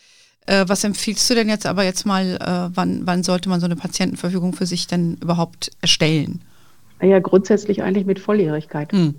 Äh, 0.45 0.65
was 0.67 0.83
empfiehlst 0.83 1.29
du 1.29 1.35
denn 1.35 1.49
jetzt 1.49 1.65
aber 1.65 1.83
jetzt 1.83 2.05
mal, 2.05 2.35
äh, 2.35 2.75
wann, 2.75 3.01
wann 3.05 3.23
sollte 3.23 3.49
man 3.49 3.59
so 3.59 3.65
eine 3.65 3.75
Patientenverfügung 3.75 4.53
für 4.53 4.65
sich 4.65 4.87
denn 4.87 5.17
überhaupt 5.21 5.71
erstellen? 5.81 6.41
Ja, 7.01 7.19
grundsätzlich 7.19 7.81
eigentlich 7.83 8.05
mit 8.05 8.19
Volljährigkeit. 8.19 8.91
Hm. 8.91 9.15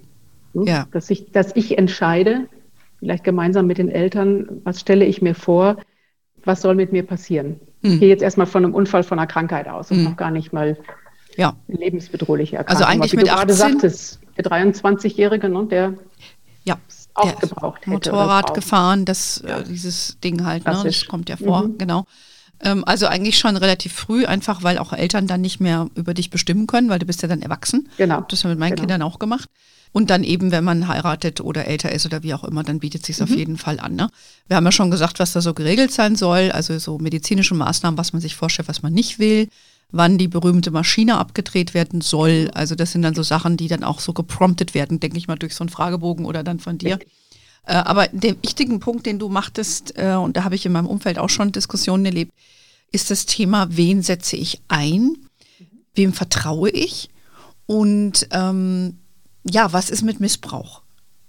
Ja. 0.53 0.87
Dass, 0.91 1.09
ich, 1.11 1.31
dass 1.33 1.55
ich 1.55 1.79
entscheide, 1.79 2.49
vielleicht 2.99 3.25
gemeinsam 3.25 3.67
mit 3.67 3.79
den 3.79 3.89
Eltern, 3.89 4.61
was 4.65 4.81
stelle 4.81 5.05
ich 5.05 5.23
mir 5.23 5.35
vor, 5.35 5.77
was 6.45 6.63
soll 6.63 6.75
mit 6.75 6.93
mir 6.93 7.05
passieren. 7.05 7.61
Hm. 7.83 7.95
Ich 7.95 8.01
gehe 8.01 8.09
jetzt 8.09 8.23
erstmal 8.23 8.47
von 8.47 8.65
einem 8.65 8.75
Unfall, 8.75 9.03
von 9.03 9.19
einer 9.19 9.27
Krankheit 9.27 9.69
aus 9.69 9.91
und 9.91 9.99
hm. 9.99 10.05
noch 10.05 10.17
gar 10.17 10.31
nicht 10.31 10.53
mal 10.53 10.77
ja. 11.37 11.55
lebensbedrohliche 11.69 12.57
Erkrankung. 12.57 12.87
Also 12.87 12.93
eigentlich 12.93 13.15
mit 13.15 13.27
du 13.27 13.33
18, 13.33 13.39
gerade 13.39 13.55
sagtest, 13.55 14.21
der 14.37 14.45
23-Jährige, 14.45 15.49
ne, 15.49 15.67
der 15.67 15.95
ja, 16.65 16.77
auch 17.15 17.39
gebraucht 17.39 17.81
hätte. 17.81 17.91
Motorrad 17.91 18.55
gefahren, 18.55 19.05
das, 19.05 19.43
ja. 19.47 19.59
äh, 19.59 19.65
dieses 19.65 20.19
Ding 20.23 20.45
halt, 20.45 20.65
ne, 20.67 20.81
das 20.85 21.07
kommt 21.07 21.29
ja 21.29 21.37
vor, 21.37 21.69
mhm. 21.69 21.79
genau. 21.79 22.07
Ähm, 22.63 22.85
also 22.85 23.07
eigentlich 23.07 23.39
schon 23.39 23.57
relativ 23.57 23.93
früh, 23.93 24.27
einfach 24.27 24.63
weil 24.63 24.79
auch 24.79 24.93
Eltern 24.93 25.27
dann 25.27 25.41
nicht 25.41 25.61
mehr 25.61 25.89
über 25.95 26.15
dich 26.15 26.31
bestimmen 26.31 26.67
können, 26.67 26.89
weil 26.89 26.99
du 26.99 27.07
bist 27.07 27.23
ja 27.23 27.29
dann 27.29 27.43
erwachsen. 27.43 27.89
Genau. 27.97 28.21
Das 28.23 28.45
haben 28.45 28.51
wir 28.51 28.55
mit 28.55 28.61
meinen 28.61 28.71
Genau. 28.71 28.83
Kindern 28.83 29.03
auch 29.03 29.19
gemacht. 29.19 29.49
Und 29.93 30.11
dann 30.11 30.23
eben, 30.23 30.53
wenn 30.53 30.63
man 30.63 30.87
heiratet 30.87 31.41
oder 31.41 31.67
älter 31.67 31.91
ist 31.91 32.07
oder 32.07 32.23
wie 32.23 32.33
auch 32.33 32.45
immer, 32.45 32.63
dann 32.63 32.79
bietet 32.79 33.05
sich 33.05 33.21
auf 33.21 33.31
jeden 33.31 33.57
Fall 33.57 33.81
an. 33.81 33.97
Ne? 33.97 34.09
Wir 34.47 34.57
haben 34.57 34.65
ja 34.65 34.71
schon 34.71 34.93
gesagt, 34.93 35.19
was 35.19 35.33
da 35.33 35.41
so 35.41 35.53
geregelt 35.53 35.91
sein 35.91 36.15
soll, 36.15 36.53
also 36.53 36.79
so 36.79 36.99
medizinische 36.99 37.57
Maßnahmen, 37.57 37.99
was 37.99 38.13
man 38.13 38.23
sich 38.23 38.37
vorstellt, 38.37 38.69
was 38.69 38.83
man 38.83 38.93
nicht 38.93 39.19
will, 39.19 39.49
wann 39.93 40.19
die 40.19 40.29
berühmte 40.29 40.71
Maschine 40.71 41.19
abgedreht 41.19 41.75
werden 41.75 42.01
soll. 42.01 42.51
Also 42.55 42.75
das 42.75 42.93
sind 42.93 43.03
dann 43.03 43.15
so 43.15 43.23
Sachen, 43.23 43.57
die 43.57 43.69
dann 43.69 43.85
auch 43.85 44.01
so 44.01 44.13
gepromptet 44.13 44.75
werden, 44.75 45.01
denke 45.01 45.19
ich 45.19 45.29
mal, 45.29 45.37
durch 45.37 45.55
so 45.55 45.63
einen 45.65 45.69
Fragebogen 45.71 46.25
oder 46.27 46.43
dann 46.43 46.59
von 46.61 46.79
dir. 46.79 46.99
Äh, 47.67 47.75
aber 47.75 48.09
der 48.09 48.37
wichtigen 48.43 48.81
Punkt, 48.81 49.07
den 49.07 49.19
du 49.19 49.29
machtest, 49.29 49.95
äh, 49.99 50.15
und 50.15 50.37
da 50.37 50.45
habe 50.45 50.55
ich 50.55 50.65
in 50.67 50.73
meinem 50.73 50.87
Umfeld 50.87 51.19
auch 51.19 51.29
schon 51.29 51.53
Diskussionen 51.53 52.05
erlebt, 52.07 52.33
ist 52.93 53.11
das 53.11 53.27
Thema, 53.27 53.69
wen 53.71 54.03
setze 54.03 54.37
ich 54.37 54.61
ein, 54.69 55.17
wem 55.95 56.13
vertraue 56.13 56.71
ich 56.71 57.11
und 57.67 58.27
ähm, 58.33 58.99
ja, 59.49 59.73
was 59.73 59.91
ist 59.91 60.03
mit 60.03 60.21
Missbrauch? 60.21 60.83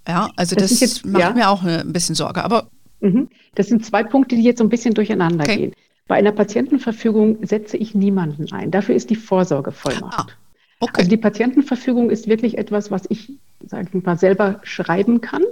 Ja, 0.08 0.32
also 0.36 0.56
Das 0.56 0.72
das, 0.72 0.80
jetzt- 0.80 1.06
macht 1.06 1.22
ja. 1.22 1.34
mir 1.34 1.50
auch 1.50 1.62
eine, 1.64 1.82
ein 1.82 1.94
bisschen 1.94 2.16
Sorge. 2.16 2.44
Aber 2.44 2.70
Mhm. 3.04 3.30
Das 3.56 3.68
sind 3.68 3.84
zwei 3.84 4.04
Punkte, 4.04 4.36
die 4.36 4.44
jetzt 4.44 4.60
so 4.60 4.64
ein 4.64 4.70
bisschen 4.70 4.94
durcheinander 4.94 5.44
Okay. 5.44 5.58
gehen. 5.58 5.74
Bei 6.08 6.16
einer 6.16 6.32
Patientenverfügung 6.32 7.46
setze 7.46 7.78
ich 7.78 7.96
niemanden 7.96 8.52
ein. 8.52 8.72
Dafür 8.72 8.96
ist 8.96 9.10
die 9.10 9.16
Vorsorgevollmacht. 9.16 10.32
Ah, 10.32 10.34
okay. 10.80 10.94
Also 10.98 11.10
die 11.10 11.18
Patientenverfügung 11.18 12.10
ist 12.10 12.28
wirklich 12.28 12.58
etwas, 12.58 12.92
was 12.92 13.04
ich, 13.10 13.34
sage 13.66 13.88
ich 13.94 14.04
mal, 14.04 14.18
selber 14.18 14.60
schreiben 14.64 15.22
kann, 15.22 15.44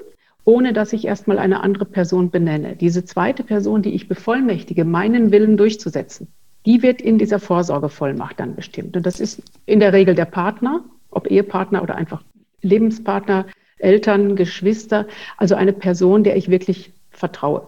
ohne 0.43 0.73
dass 0.73 0.93
ich 0.93 1.05
erstmal 1.05 1.39
eine 1.39 1.61
andere 1.61 1.85
Person 1.85 2.29
benenne. 2.29 2.75
Diese 2.75 3.05
zweite 3.05 3.43
Person, 3.43 3.81
die 3.81 3.93
ich 3.93 4.07
bevollmächtige, 4.07 4.83
meinen 4.83 5.31
Willen 5.31 5.57
durchzusetzen, 5.57 6.27
die 6.65 6.81
wird 6.81 7.01
in 7.01 7.17
dieser 7.17 7.39
Vorsorgevollmacht 7.39 8.39
dann 8.39 8.55
bestimmt. 8.55 8.97
Und 8.97 9.05
das 9.05 9.19
ist 9.19 9.41
in 9.65 9.79
der 9.79 9.93
Regel 9.93 10.15
der 10.15 10.25
Partner, 10.25 10.83
ob 11.11 11.27
Ehepartner 11.27 11.81
oder 11.81 11.95
einfach 11.95 12.23
Lebenspartner, 12.61 13.45
Eltern, 13.77 14.35
Geschwister, 14.35 15.07
also 15.37 15.55
eine 15.55 15.73
Person, 15.73 16.23
der 16.23 16.35
ich 16.35 16.49
wirklich 16.49 16.91
vertraue. 17.11 17.67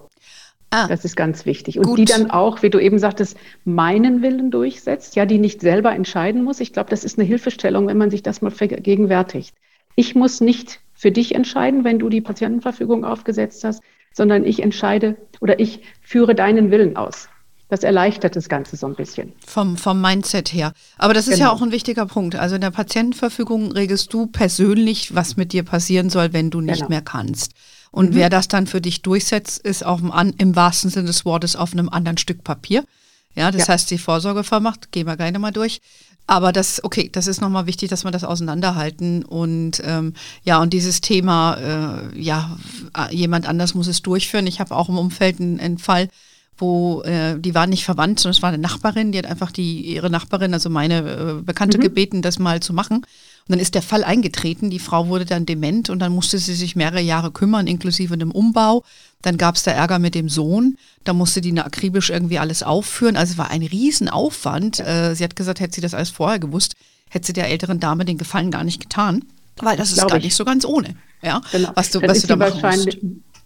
Ah, 0.71 0.87
Das 0.87 1.05
ist 1.05 1.15
ganz 1.15 1.45
wichtig. 1.45 1.77
Und 1.77 1.85
Gut. 1.85 1.99
die 1.99 2.05
dann 2.05 2.31
auch, 2.31 2.61
wie 2.63 2.69
du 2.69 2.79
eben 2.79 2.97
sagtest, 2.99 3.37
meinen 3.65 4.21
Willen 4.21 4.51
durchsetzt, 4.51 5.15
ja, 5.15 5.25
die 5.25 5.37
nicht 5.37 5.61
selber 5.61 5.93
entscheiden 5.93 6.43
muss. 6.43 6.59
Ich 6.59 6.73
glaube, 6.73 6.89
das 6.89 7.03
ist 7.03 7.17
eine 7.19 7.27
Hilfestellung, 7.27 7.87
wenn 7.87 7.97
man 7.97 8.09
sich 8.09 8.23
das 8.23 8.41
mal 8.41 8.51
vergegenwärtigt. 8.51 9.53
Ich 9.95 10.15
muss 10.15 10.41
nicht 10.41 10.79
für 10.93 11.11
dich 11.11 11.35
entscheiden, 11.35 11.83
wenn 11.83 11.99
du 11.99 12.09
die 12.09 12.21
Patientenverfügung 12.21 13.05
aufgesetzt 13.05 13.63
hast, 13.63 13.81
sondern 14.13 14.45
ich 14.45 14.61
entscheide 14.61 15.15
oder 15.39 15.59
ich 15.59 15.81
führe 16.01 16.35
deinen 16.35 16.71
Willen 16.71 16.97
aus. 16.97 17.27
Das 17.69 17.83
erleichtert 17.83 18.35
das 18.35 18.49
Ganze 18.49 18.75
so 18.75 18.85
ein 18.85 18.95
bisschen. 18.95 19.31
vom, 19.47 19.77
vom 19.77 20.01
Mindset 20.01 20.51
her. 20.53 20.73
Aber 20.97 21.13
das 21.13 21.29
ist 21.29 21.39
ja 21.39 21.45
Genau. 21.47 21.57
auch 21.57 21.61
ein 21.61 21.71
wichtiger 21.71 22.05
Punkt. 22.05 22.35
Also 22.35 22.55
in 22.55 22.61
der 22.61 22.71
Patientenverfügung 22.71 23.71
regelst 23.71 24.13
du 24.13 24.27
persönlich, 24.27 25.15
was 25.15 25.37
mit 25.37 25.53
dir 25.53 25.63
passieren 25.63 26.09
soll, 26.09 26.33
wenn 26.33 26.49
du 26.49 26.59
nicht 26.59 26.79
Genau. 26.79 26.89
mehr 26.89 27.01
kannst. 27.01 27.53
Und 27.91 28.15
wer 28.15 28.29
das 28.29 28.47
dann 28.47 28.67
für 28.67 28.79
dich 28.81 29.01
durchsetzt, 29.01 29.59
ist 29.59 29.85
auf 29.85 29.99
dem, 29.99 30.11
an- 30.11 30.33
im 30.37 30.55
wahrsten 30.55 30.89
Sinne 30.89 31.07
des 31.07 31.25
Wortes 31.25 31.55
auf 31.55 31.73
einem 31.73 31.89
anderen 31.89 32.17
Stück 32.17 32.43
Papier. 32.43 32.83
Ja, 33.35 33.51
das 33.51 33.67
Ja. 33.67 33.73
heißt, 33.73 33.91
die 33.91 33.97
Vorsorgevollmacht, 33.97 34.91
gehen 34.91 35.07
wir 35.07 35.17
gerne 35.17 35.39
mal 35.39 35.51
durch. 35.51 35.81
Aber 36.27 36.53
das, 36.53 36.81
okay, 36.83 37.09
das 37.11 37.27
ist 37.27 37.41
nochmal 37.41 37.65
wichtig, 37.65 37.89
dass 37.89 38.03
wir 38.05 38.11
das 38.11 38.23
auseinanderhalten. 38.23 39.23
Und 39.25 39.81
ähm, 39.83 40.13
ja, 40.43 40.61
und 40.61 40.71
dieses 40.71 41.01
Thema, 41.01 41.55
äh, 42.13 42.19
ja, 42.21 42.57
jemand 43.09 43.47
anders 43.47 43.73
muss 43.73 43.87
es 43.87 44.01
durchführen. 44.01 44.47
Ich 44.47 44.59
habe 44.61 44.75
auch 44.75 44.87
im 44.87 44.97
Umfeld 44.97 45.39
einen, 45.41 45.59
einen 45.59 45.77
Fall, 45.77 46.07
wo 46.57 47.01
äh, 47.01 47.37
die 47.39 47.55
war 47.55 47.67
nicht 47.67 47.83
verwandt, 47.83 48.19
sondern 48.19 48.37
es 48.37 48.41
war 48.41 48.49
eine 48.49 48.59
Nachbarin, 48.59 49.11
die 49.11 49.17
hat 49.17 49.25
einfach 49.25 49.51
die 49.51 49.81
ihre 49.81 50.09
Nachbarin, 50.09 50.53
also 50.53 50.69
meine 50.69 50.99
äh, 51.39 51.41
Bekannte, 51.41 51.79
gebeten, 51.79 52.21
das 52.21 52.37
mal 52.39 52.59
zu 52.61 52.71
machen. 52.71 53.05
Und 53.47 53.53
dann 53.53 53.59
ist 53.59 53.75
der 53.75 53.81
Fall 53.81 54.03
eingetreten, 54.03 54.69
die 54.69 54.79
Frau 54.79 55.07
wurde 55.07 55.25
dann 55.25 55.45
dement 55.45 55.89
und 55.89 55.99
dann 55.99 56.11
musste 56.13 56.37
sie 56.37 56.53
sich 56.53 56.75
mehrere 56.75 57.01
Jahre 57.01 57.31
kümmern, 57.31 57.67
inklusive 57.67 58.13
einem 58.13 58.31
Umbau. 58.31 58.83
Dann 59.21 59.37
gab 59.37 59.55
es 59.55 59.63
da 59.63 59.71
Ärger 59.71 59.99
mit 59.99 60.15
dem 60.15 60.29
Sohn, 60.29 60.77
da 61.03 61.13
musste 61.13 61.41
die 61.41 61.57
akribisch 61.59 62.09
irgendwie 62.09 62.39
alles 62.39 62.63
aufführen. 62.63 63.17
Also 63.17 63.33
es 63.33 63.37
war 63.37 63.51
ein 63.51 63.61
Riesenaufwand. 63.63 64.79
Äh, 64.79 65.15
sie 65.15 65.23
hat 65.23 65.35
gesagt, 65.35 65.59
hätte 65.59 65.75
sie 65.75 65.81
das 65.81 65.93
alles 65.93 66.09
vorher 66.09 66.39
gewusst, 66.39 66.75
hätte 67.09 67.27
sie 67.27 67.33
der 67.33 67.49
älteren 67.49 67.79
Dame 67.79 68.05
den 68.05 68.17
Gefallen 68.17 68.51
gar 68.51 68.63
nicht 68.63 68.81
getan. 68.81 69.23
Weil 69.57 69.77
das 69.77 69.91
ist 69.91 70.07
gar 70.07 70.17
ich. 70.17 70.23
nicht 70.25 70.35
so 70.35 70.45
ganz 70.45 70.65
ohne, 70.65 70.95
ja, 71.21 71.41
Genau. 71.51 71.71
was 71.75 71.91
du, 71.91 71.99
Dann 71.99 72.09
was 72.09 72.17
ist 72.17 72.23
du 72.23 72.27
da 72.29 72.35
machen 72.37 72.61
musst. 72.61 72.97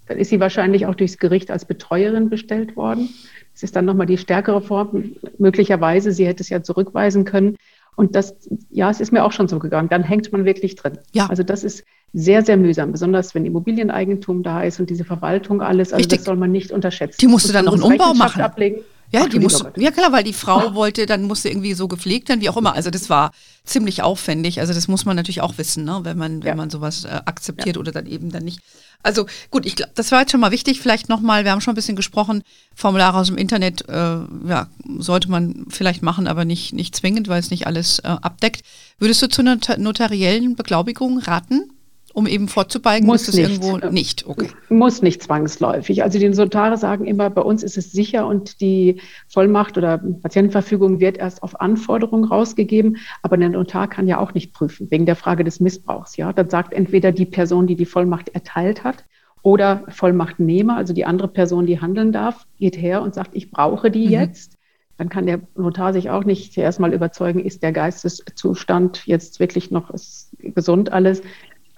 Dann 0.08 0.18
ist 0.20 0.30
sie 0.30 0.40
wahrscheinlich 0.40 0.86
auch 0.86 0.96
durchs 0.96 1.18
Gericht 1.18 1.50
als 1.50 1.66
Betreuerin 1.66 2.30
bestellt 2.30 2.76
worden. 2.76 3.10
Das 3.54 3.64
ist 3.64 3.76
dann 3.76 3.86
nochmal 3.86 4.06
die 4.06 4.18
stärkere 4.18 4.62
Form. 4.62 5.16
Möglicherweise, 5.40 6.12
sie 6.12 6.28
hätte 6.28 6.44
es 6.44 6.50
ja 6.50 6.62
zurückweisen 6.62 7.26
können. 7.26 7.56
Und 7.96 8.16
das, 8.16 8.36
ja, 8.70 8.90
es 8.90 9.00
ist 9.00 9.12
mir 9.12 9.24
auch 9.24 9.32
schon 9.32 9.48
so 9.48 9.60
gegangen. 9.60 9.90
Dann 9.90 10.04
hängt 10.04 10.32
man 10.32 10.46
wirklich 10.46 10.76
drin. 10.76 11.00
Ja. 11.14 11.28
Also 11.28 11.44
das 11.44 11.64
ist 11.64 11.84
sehr, 12.14 12.44
sehr 12.44 12.58
mühsam, 12.58 12.92
besonders 12.92 13.36
wenn 13.36 13.46
Immobilieneigentum 13.46 14.44
da 14.44 14.64
ist 14.64 14.80
und 14.80 14.90
diese 14.90 15.04
Verwaltung 15.04 15.62
alles. 15.62 15.94
Also 15.94 15.98
Richtig. 16.02 16.20
das 16.20 16.26
soll 16.26 16.38
man 16.38 16.52
nicht 16.52 16.72
unterschätzen. 16.72 17.18
Die 17.20 17.28
musste 17.28 17.50
Und 17.50 17.56
dann 17.56 17.66
noch 17.66 17.74
einen 17.74 17.84
Umbau 17.84 18.14
machen. 18.14 18.42
Ablegen. 18.42 18.82
Ja, 19.16 19.28
die 19.28 19.40
Gott. 19.40 19.78
ja 19.78 19.92
klar, 19.92 20.12
weil 20.12 20.24
die 20.24 20.34
Frau 20.34 20.74
wollte, 20.76 21.06
dann 21.06 21.24
musste 21.24 21.50
irgendwie 21.50 21.74
so 21.74 21.88
gepflegt 21.88 22.30
werden, 22.30 22.42
wie 22.42 22.50
auch 22.50 22.58
immer. 22.58 22.74
Also 22.74 22.90
das 22.90 23.10
war 23.10 23.32
ziemlich 23.64 24.02
aufwendig. 24.04 24.60
Also 24.60 24.74
das 24.74 24.88
muss 24.88 25.06
man 25.06 25.16
natürlich 25.16 25.42
auch 25.42 25.58
wissen, 25.58 25.86
ne? 25.86 26.00
wenn 26.04 26.18
man, 26.18 26.42
wenn 26.44 26.48
Ja. 26.50 26.56
man 26.56 26.70
sowas 26.70 27.06
äh, 27.06 27.22
akzeptiert 27.26 27.78
oder 27.78 27.92
dann 27.92 28.06
eben 28.06 28.32
dann 28.32 28.44
nicht. 28.44 28.60
Also 29.04 29.26
gut, 29.52 29.66
ich 29.68 29.76
glaube, 29.76 29.92
das 29.96 30.12
war 30.12 30.22
jetzt 30.22 30.32
schon 30.32 30.40
mal 30.42 30.52
wichtig. 30.52 30.82
Vielleicht 30.82 31.10
nochmal, 31.10 31.44
wir 31.44 31.52
haben 31.52 31.62
schon 31.62 31.74
ein 31.74 31.76
bisschen 31.76 31.96
gesprochen, 31.96 32.42
Formulare 32.76 33.18
aus 33.18 33.28
dem 33.28 33.38
Internet, 33.38 33.88
äh, 33.88 34.18
ja, 34.48 34.68
sollte 34.98 35.30
man 35.30 35.66
vielleicht 35.70 36.02
machen, 36.02 36.28
aber 36.28 36.44
nicht, 36.46 36.74
nicht 36.74 36.96
zwingend, 36.96 37.28
weil 37.28 37.40
es 37.40 37.52
nicht 37.52 37.68
alles 37.68 38.00
äh, 38.00 38.08
abdeckt. 38.08 38.64
Würdest 38.98 39.22
du 39.22 39.28
zu 39.30 39.42
einer 39.42 39.56
nota- 39.56 39.78
notariellen 39.78 40.56
Beglaubigung 40.56 41.20
raten, 41.20 41.70
um 42.16 42.28
eben 42.28 42.48
vorzubeugen, 42.48 43.06
Muss 43.06 43.28
es 43.28 43.38
irgendwo 43.38 43.78
nicht? 43.90 44.26
Okay. 44.26 44.48
Muss 44.70 45.02
nicht 45.02 45.22
zwangsläufig. 45.22 46.02
Also 46.02 46.18
die 46.18 46.30
Notare 46.30 46.78
sagen 46.78 47.06
immer, 47.06 47.30
bei 47.30 47.42
uns 47.42 47.62
ist 47.62 47.78
es 47.78 47.92
sicher 47.92 48.26
und 48.26 48.62
die 48.62 49.02
Vollmacht 49.28 49.78
oder 49.78 49.98
Patientenverfügung 49.98 51.02
wird 51.02 51.18
erst 51.18 51.44
auf 51.44 51.60
Anforderung 51.60 52.24
rausgegeben. 52.24 52.98
Aber 53.22 53.36
der 53.36 53.50
Notar 53.50 53.90
kann 53.90 54.08
ja 54.08 54.18
auch 54.20 54.34
nicht 54.34 54.54
prüfen, 54.54 54.90
wegen 54.92 55.06
der 55.06 55.18
Frage 55.18 55.44
des 55.44 55.60
Missbrauchs. 55.60 56.16
Ja, 56.16 56.32
dann 56.32 56.50
sagt 56.50 56.74
entweder 56.74 57.12
die 57.12 57.26
Person, 57.26 57.68
die 57.68 57.76
die 57.76 57.86
Vollmacht 57.86 58.30
erteilt 58.30 58.84
hat, 58.86 59.04
oder 59.42 59.84
Vollmachtnehmer, 59.90 60.76
also 60.76 60.92
die 60.92 61.06
andere 61.06 61.28
Person, 61.28 61.68
die 61.68 61.80
handeln 61.80 62.12
darf, 62.12 62.48
geht 62.58 62.82
her 62.82 63.04
und 63.04 63.14
sagt, 63.14 63.36
ich 63.36 63.52
brauche 63.52 63.92
die 63.92 64.06
Mhm. 64.08 64.12
jetzt. 64.12 64.58
Dann 64.98 65.10
kann 65.10 65.28
der 65.28 65.42
Notar 65.56 65.94
sich 65.94 66.10
auch 66.10 66.24
nicht 66.24 66.58
erstmal 66.58 66.94
überzeugen, 66.94 67.40
ist 67.40 67.62
der 67.62 67.72
Geisteszustand 67.72 69.06
jetzt 69.06 69.40
wirklich 69.40 69.70
noch 69.70 69.92
gesund 70.40 70.92
alles. 70.92 71.22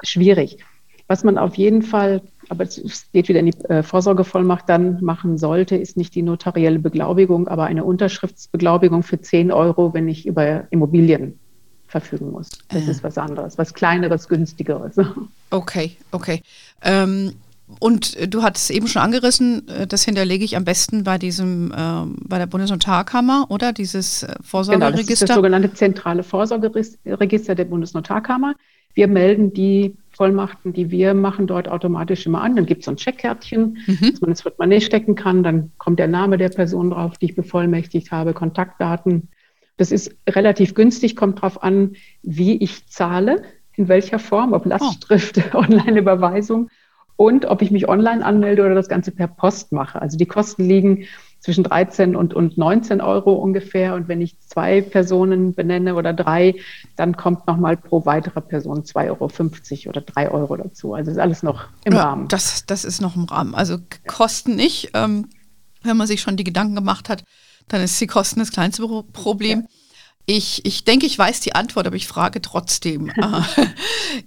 Schwierig. 0.03 0.57
Was 1.09 1.23
man 1.23 1.37
auf 1.37 1.55
jeden 1.55 1.83
Fall, 1.83 2.21
aber 2.49 2.65
es 2.65 2.81
geht 3.13 3.29
wieder 3.29 3.39
in 3.39 3.45
die 3.47 3.57
äh, 3.69 3.81
Vorsorgevollmacht 3.81 4.67
dann 4.67 5.01
machen 5.01 5.37
sollte, 5.37 5.77
ist 5.77 5.95
nicht 5.95 6.13
die 6.15 6.21
notarielle 6.21 6.79
Beglaubigung, 6.79 7.47
aber 7.47 7.63
eine 7.63 7.85
Unterschriftsbeglaubigung 7.85 9.03
für 9.03 9.21
10 9.21 9.51
Euro, 9.51 9.93
wenn 9.93 10.09
ich 10.09 10.25
über 10.27 10.67
Immobilien 10.69 11.39
verfügen 11.87 12.31
muss. 12.31 12.49
Das 12.67 12.85
Äh. 12.87 12.91
ist 12.91 13.03
was 13.03 13.17
anderes, 13.17 13.57
was 13.57 13.73
kleineres, 13.73 14.27
günstigeres. 14.27 14.95
Okay, 15.49 15.95
okay. 16.11 16.41
Ähm, 16.81 17.31
und 17.79 18.17
du 18.33 18.43
hattest 18.43 18.69
eben 18.69 18.87
schon 18.87 19.01
angerissen, 19.01 19.65
äh, 19.69 19.87
das 19.87 20.03
hinterlege 20.03 20.43
ich 20.43 20.57
am 20.57 20.65
besten 20.65 21.05
bei 21.05 21.17
diesem, 21.17 21.73
ähm, 21.77 22.17
bei 22.25 22.37
der 22.37 22.47
Bundesnotarkammer, 22.47 23.45
oder? 23.47 23.71
Dieses 23.71 24.23
äh, 24.23 24.27
Genau, 24.27 24.33
das 24.33 24.41
ist 24.41 24.41
das 24.41 24.49
Vorsorgeregister. 24.49 25.33
sogenannte 25.35 25.73
zentrale 25.73 26.23
Vorsorgeregister 26.23 27.55
der 27.55 27.65
Bundesnotarkammer. 27.65 28.55
Wir 28.97 29.07
melden 29.07 29.53
die 29.53 29.95
Vollmachten, 30.09 30.73
die 30.73 30.89
wir 30.89 31.13
machen, 31.13 31.45
dort 31.45 31.67
automatisch 31.69 32.25
immer 32.25 32.41
an. 32.41 32.55
Dann 32.55 32.65
gibt 32.65 32.79
es 32.79 32.85
so 32.85 32.91
ein 32.91 32.97
Checkkärtchen, 32.97 33.77
Mhm. 33.85 34.09
dass 34.09 34.21
man 34.21 34.31
ins 34.31 34.41
Portemonnaie 34.41 34.81
stecken 34.81 35.13
kann. 35.13 35.43
Dann 35.43 35.71
kommt 35.77 35.99
der 35.99 36.07
Name 36.07 36.39
der 36.39 36.49
Person 36.49 36.89
drauf, 36.89 37.19
die 37.19 37.25
ich 37.25 37.35
bevollmächtigt 37.35 38.11
habe, 38.11 38.33
Kontaktdaten. 38.33 39.27
Das 39.77 39.91
ist 39.91 40.15
relativ 40.27 40.73
günstig, 40.73 41.15
kommt 41.15 41.37
darauf 41.37 41.61
an, 41.61 41.93
wie 42.23 42.57
ich 42.57 42.87
zahle, 42.87 43.43
in 43.75 43.87
welcher 43.87 44.17
Form, 44.17 44.53
ob 44.53 44.65
Lastschrift, 44.65 45.39
Online-Überweisung 45.53 46.69
und 47.15 47.45
ob 47.45 47.61
ich 47.61 47.69
mich 47.69 47.87
online 47.87 48.25
anmelde 48.25 48.65
oder 48.65 48.73
das 48.73 48.89
Ganze 48.89 49.11
per 49.11 49.27
Post 49.27 49.71
mache. 49.73 50.01
Also 50.01 50.17
die 50.17 50.25
Kosten 50.25 50.63
liegen 50.67 51.03
zwischen 51.39 51.63
13 51.63 52.15
und, 52.15 52.34
und 52.34 52.58
19 52.58 53.01
Euro 53.01 53.34
ungefähr. 53.34 53.96
Und 53.96 54.08
wenn 54.08 54.22
ich 54.22 54.39
zwei 54.39 54.82
Personen 54.82 55.53
benenne 55.53 55.96
oder 55.96 56.13
drei, 56.13 56.56
dann 56.96 57.15
kommt 57.15 57.48
nochmal 57.48 57.77
pro 57.77 58.06
weitere 58.06 58.41
Person 58.41 58.84
2,50 58.84 59.08
Euro 59.86 59.89
oder 59.89 60.01
3 60.01 60.32
Euro 60.32 60.58
dazu. 60.58 60.94
Also 60.94 61.12
ist 61.12 61.17
alles 61.17 61.44
noch 61.44 61.65
im 61.86 61.94
ja, 61.94 62.03
Rahmen. 62.03 62.27
Das, 62.27 62.65
das 62.65 62.84
ist 62.84 63.01
noch 63.01 63.15
im 63.15 63.25
Rahmen. 63.25 63.56
Also 63.56 63.77
Kosten 64.08 64.56
nicht. 64.56 64.91
Ähm, 64.94 65.29
wenn 65.84 65.98
man 65.98 66.08
sich 66.08 66.22
schon 66.22 66.38
die 66.38 66.44
Gedanken 66.44 66.75
gemacht 66.75 67.10
hat, 67.10 67.24
dann 67.67 67.82
ist 67.82 68.00
die 68.00 68.08
Kosten 68.08 68.39
das 68.39 68.51
kleinste 68.51 68.84
Pro- 68.84 69.03
Problem. 69.03 69.67
Ich, 70.25 70.65
ich 70.65 70.84
denke, 70.84 71.06
ich 71.06 71.17
weiß 71.17 71.39
die 71.39 71.56
Antwort, 71.56 71.88
aber 71.88 71.96
ich 71.96 72.08
frage 72.08 72.41
trotzdem. 72.41 73.12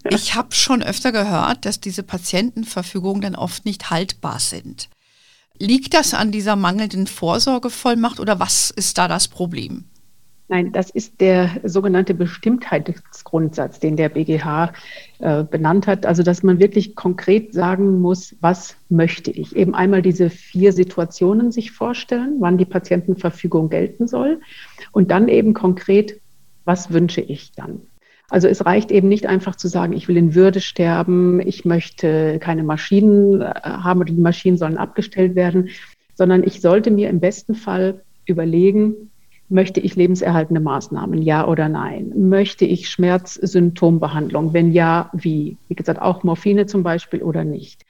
Äh, 0.04 0.14
ich 0.14 0.34
habe 0.34 0.54
schon 0.54 0.82
öfter 0.82 1.10
gehört, 1.10 1.64
dass 1.64 1.80
diese 1.80 2.02
Patientenverfügungen 2.02 3.22
dann 3.22 3.34
oft 3.34 3.64
nicht 3.64 3.90
haltbar 3.90 4.38
sind. 4.38 4.88
Liegt 5.60 5.94
das 5.94 6.14
an 6.14 6.32
dieser 6.32 6.56
mangelnden 6.56 7.06
Vorsorgevollmacht 7.06 8.18
oder 8.18 8.40
was 8.40 8.70
ist 8.70 8.98
da 8.98 9.06
das 9.06 9.28
Problem? 9.28 9.84
Nein, 10.48 10.72
das 10.72 10.90
ist 10.90 11.20
der 11.20 11.60
sogenannte 11.62 12.12
Bestimmtheitsgrundsatz, 12.12 13.78
den 13.78 13.96
der 13.96 14.08
BGH 14.08 14.72
äh, 15.20 15.44
benannt 15.44 15.86
hat. 15.86 16.06
Also, 16.06 16.24
dass 16.24 16.42
man 16.42 16.58
wirklich 16.58 16.96
konkret 16.96 17.54
sagen 17.54 18.00
muss, 18.00 18.34
was 18.40 18.74
möchte 18.88 19.30
ich? 19.30 19.54
Eben 19.54 19.76
einmal 19.76 20.02
diese 20.02 20.28
vier 20.28 20.72
Situationen 20.72 21.52
sich 21.52 21.70
vorstellen, 21.70 22.38
wann 22.40 22.58
die 22.58 22.64
Patientenverfügung 22.64 23.68
gelten 23.68 24.08
soll 24.08 24.40
und 24.90 25.12
dann 25.12 25.28
eben 25.28 25.54
konkret, 25.54 26.20
was 26.64 26.90
wünsche 26.90 27.20
ich 27.20 27.52
dann? 27.52 27.82
Also 28.30 28.46
es 28.46 28.64
reicht 28.64 28.92
eben 28.92 29.08
nicht 29.08 29.26
einfach 29.26 29.56
zu 29.56 29.68
sagen, 29.68 29.92
ich 29.92 30.06
will 30.06 30.16
in 30.16 30.34
Würde 30.34 30.60
sterben, 30.60 31.40
ich 31.40 31.64
möchte 31.64 32.38
keine 32.38 32.62
Maschinen 32.62 33.40
äh, 33.40 33.52
haben 33.64 34.00
oder 34.00 34.12
die 34.12 34.20
Maschinen 34.20 34.56
sollen 34.56 34.78
abgestellt 34.78 35.34
werden, 35.34 35.68
sondern 36.14 36.44
ich 36.44 36.60
sollte 36.60 36.90
mir 36.90 37.10
im 37.10 37.20
besten 37.20 37.54
Fall 37.54 38.02
überlegen, 38.26 39.10
möchte 39.48 39.80
ich 39.80 39.96
lebenserhaltende 39.96 40.60
Maßnahmen, 40.60 41.20
ja 41.22 41.46
oder 41.46 41.68
nein? 41.68 42.12
Möchte 42.14 42.64
ich 42.64 42.88
Schmerzsymptombehandlung? 42.88 44.52
Wenn 44.52 44.70
ja, 44.70 45.10
wie? 45.12 45.56
Wie 45.66 45.74
gesagt, 45.74 46.00
auch 46.00 46.22
Morphine 46.22 46.66
zum 46.66 46.84
Beispiel 46.84 47.22
oder 47.22 47.42
nicht? 47.42 47.84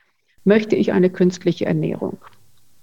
Möchte 0.45 0.75
ich 0.75 0.93
eine 0.93 1.11
künstliche 1.11 1.67
Ernährung? 1.67 2.17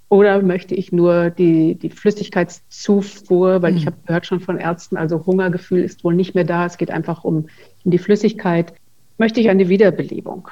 Oder 0.09 0.41
möchte 0.41 0.73
ich 0.73 0.91
nur 0.91 1.29
die, 1.29 1.75
die 1.75 1.89
Flüssigkeitszufuhr, 1.89 3.61
weil 3.61 3.73
mhm. 3.73 3.77
ich 3.77 3.85
habe 3.85 3.97
gehört 4.05 4.25
schon 4.25 4.39
von 4.39 4.57
Ärzten, 4.57 4.95
also 4.95 5.25
Hungergefühl 5.25 5.83
ist 5.83 6.03
wohl 6.03 6.15
nicht 6.15 6.33
mehr 6.33 6.45
da, 6.45 6.65
es 6.65 6.77
geht 6.77 6.91
einfach 6.91 7.23
um, 7.25 7.47
um 7.83 7.91
die 7.91 7.97
Flüssigkeit. 7.97 8.73
Möchte 9.17 9.41
ich 9.41 9.49
eine 9.49 9.67
Wiederbelebung? 9.67 10.47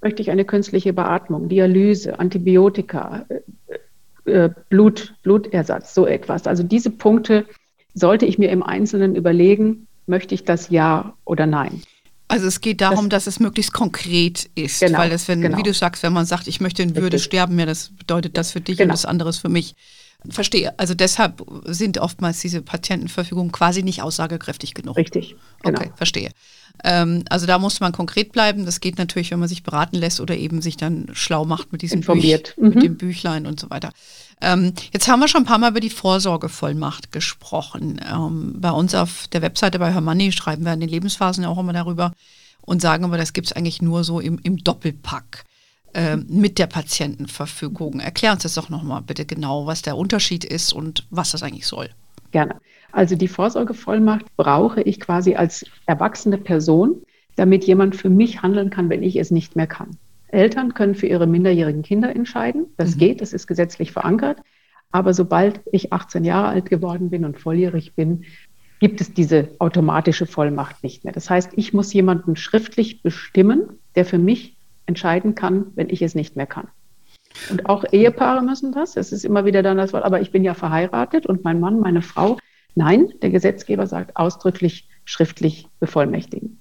Möchte 0.00 0.22
ich 0.22 0.30
eine 0.30 0.44
künstliche 0.44 0.92
Beatmung, 0.92 1.48
Dialyse, 1.48 2.18
Antibiotika, 2.20 3.26
äh, 4.26 4.30
äh, 4.30 4.50
Blut, 4.68 5.14
Blutersatz, 5.22 5.92
so 5.92 6.06
etwas? 6.06 6.46
Also 6.46 6.62
diese 6.62 6.90
Punkte 6.90 7.46
sollte 7.94 8.26
ich 8.26 8.38
mir 8.38 8.50
im 8.50 8.62
Einzelnen 8.62 9.16
überlegen, 9.16 9.88
möchte 10.06 10.34
ich 10.34 10.44
das 10.44 10.70
ja 10.70 11.14
oder 11.24 11.46
nein? 11.46 11.82
Also 12.30 12.46
es 12.46 12.60
geht 12.60 12.80
darum, 12.80 13.08
das, 13.08 13.24
dass 13.24 13.34
es 13.34 13.40
möglichst 13.40 13.72
konkret 13.72 14.48
ist, 14.54 14.80
genau, 14.80 14.98
weil 14.98 15.10
das, 15.10 15.26
wenn, 15.28 15.40
genau. 15.40 15.58
wie 15.58 15.62
du 15.62 15.74
sagst, 15.74 16.02
wenn 16.02 16.12
man 16.12 16.26
sagt, 16.26 16.46
ich 16.46 16.60
möchte 16.60 16.82
in 16.82 16.94
Würde 16.94 17.16
Richtig. 17.16 17.24
sterben, 17.24 17.58
ja, 17.58 17.66
das 17.66 17.90
bedeutet 17.90 18.36
das 18.36 18.52
für 18.52 18.60
dich 18.60 18.78
genau. 18.78 18.90
und 18.90 18.92
das 18.92 19.04
andere 19.04 19.30
ist 19.30 19.38
für 19.38 19.48
mich. 19.48 19.74
Verstehe. 20.28 20.78
Also 20.78 20.94
deshalb 20.94 21.42
sind 21.64 21.98
oftmals 21.98 22.40
diese 22.40 22.60
Patientenverfügungen 22.60 23.52
quasi 23.52 23.82
nicht 23.82 24.02
aussagekräftig 24.02 24.74
genug. 24.74 24.96
Richtig. 24.96 25.34
Genau. 25.62 25.80
Okay, 25.80 25.92
verstehe. 25.96 26.30
Ähm, 26.84 27.24
also 27.30 27.46
da 27.46 27.58
muss 27.58 27.80
man 27.80 27.92
konkret 27.92 28.32
bleiben. 28.32 28.66
Das 28.66 28.80
geht 28.80 28.98
natürlich, 28.98 29.30
wenn 29.30 29.38
man 29.38 29.48
sich 29.48 29.62
beraten 29.62 29.96
lässt 29.96 30.20
oder 30.20 30.36
eben 30.36 30.60
sich 30.60 30.76
dann 30.76 31.08
schlau 31.12 31.44
macht 31.44 31.72
mit 31.72 31.82
diesem 31.82 32.00
Informiert. 32.00 32.54
Büch, 32.56 32.64
mhm. 32.64 32.68
mit 32.74 32.82
dem 32.82 32.96
Büchlein 32.96 33.46
und 33.46 33.58
so 33.58 33.70
weiter. 33.70 33.92
Ähm, 34.40 34.72
jetzt 34.92 35.08
haben 35.08 35.20
wir 35.20 35.28
schon 35.28 35.42
ein 35.42 35.46
paar 35.46 35.58
Mal 35.58 35.70
über 35.70 35.80
die 35.80 35.90
Vorsorgevollmacht 35.90 37.12
gesprochen. 37.12 38.00
Ähm, 38.10 38.54
bei 38.56 38.70
uns 38.70 38.94
auf 38.94 39.28
der 39.28 39.42
Webseite 39.42 39.78
bei 39.78 39.92
Hermanni 39.92 40.32
schreiben 40.32 40.64
wir 40.64 40.72
in 40.72 40.80
den 40.80 40.88
Lebensphasen 40.88 41.44
auch 41.44 41.58
immer 41.58 41.72
darüber 41.72 42.12
und 42.62 42.80
sagen 42.80 43.04
aber, 43.04 43.18
das 43.18 43.32
gibt 43.32 43.48
es 43.48 43.52
eigentlich 43.52 43.82
nur 43.82 44.04
so 44.04 44.20
im, 44.20 44.38
im 44.42 44.58
Doppelpack 44.58 45.44
äh, 45.92 46.16
mit 46.16 46.58
der 46.58 46.68
Patientenverfügung. 46.68 48.00
Erklär 48.00 48.32
uns 48.32 48.42
das 48.44 48.54
doch 48.54 48.68
nochmal 48.68 49.02
bitte 49.02 49.26
genau, 49.26 49.66
was 49.66 49.82
der 49.82 49.96
Unterschied 49.96 50.44
ist 50.44 50.72
und 50.72 51.06
was 51.10 51.32
das 51.32 51.42
eigentlich 51.42 51.66
soll. 51.66 51.90
Gerne. 52.30 52.56
Also 52.92 53.16
die 53.16 53.28
Vorsorgevollmacht 53.28 54.24
brauche 54.36 54.82
ich 54.82 55.00
quasi 55.00 55.34
als 55.34 55.64
erwachsene 55.86 56.38
Person, 56.38 57.02
damit 57.36 57.64
jemand 57.64 57.96
für 57.96 58.10
mich 58.10 58.42
handeln 58.42 58.70
kann, 58.70 58.88
wenn 58.88 59.02
ich 59.02 59.16
es 59.16 59.30
nicht 59.30 59.56
mehr 59.56 59.66
kann. 59.66 59.96
Eltern 60.32 60.74
können 60.74 60.94
für 60.94 61.06
ihre 61.06 61.26
minderjährigen 61.26 61.82
Kinder 61.82 62.14
entscheiden. 62.14 62.66
Das 62.76 62.94
mhm. 62.94 62.98
geht, 62.98 63.20
das 63.20 63.32
ist 63.32 63.46
gesetzlich 63.46 63.92
verankert. 63.92 64.40
Aber 64.92 65.14
sobald 65.14 65.60
ich 65.72 65.92
18 65.92 66.24
Jahre 66.24 66.48
alt 66.48 66.68
geworden 66.68 67.10
bin 67.10 67.24
und 67.24 67.38
volljährig 67.38 67.94
bin, 67.94 68.24
gibt 68.80 69.00
es 69.00 69.12
diese 69.12 69.48
automatische 69.58 70.26
Vollmacht 70.26 70.82
nicht 70.82 71.04
mehr. 71.04 71.12
Das 71.12 71.30
heißt, 71.30 71.52
ich 71.56 71.72
muss 71.72 71.92
jemanden 71.92 72.34
schriftlich 72.34 73.02
bestimmen, 73.02 73.78
der 73.94 74.04
für 74.04 74.18
mich 74.18 74.56
entscheiden 74.86 75.34
kann, 75.34 75.66
wenn 75.74 75.90
ich 75.90 76.02
es 76.02 76.14
nicht 76.14 76.34
mehr 76.34 76.46
kann. 76.46 76.68
Und 77.50 77.66
auch 77.66 77.84
Ehepaare 77.92 78.42
müssen 78.42 78.72
das. 78.72 78.96
Es 78.96 79.12
ist 79.12 79.24
immer 79.24 79.44
wieder 79.44 79.62
dann 79.62 79.76
das 79.76 79.92
Wort, 79.92 80.04
aber 80.04 80.20
ich 80.20 80.32
bin 80.32 80.42
ja 80.42 80.54
verheiratet 80.54 81.26
und 81.26 81.44
mein 81.44 81.60
Mann, 81.60 81.78
meine 81.78 82.02
Frau. 82.02 82.38
Nein, 82.74 83.12
der 83.22 83.30
Gesetzgeber 83.30 83.86
sagt 83.86 84.16
ausdrücklich 84.16 84.88
schriftlich 85.04 85.68
bevollmächtigen. 85.78 86.59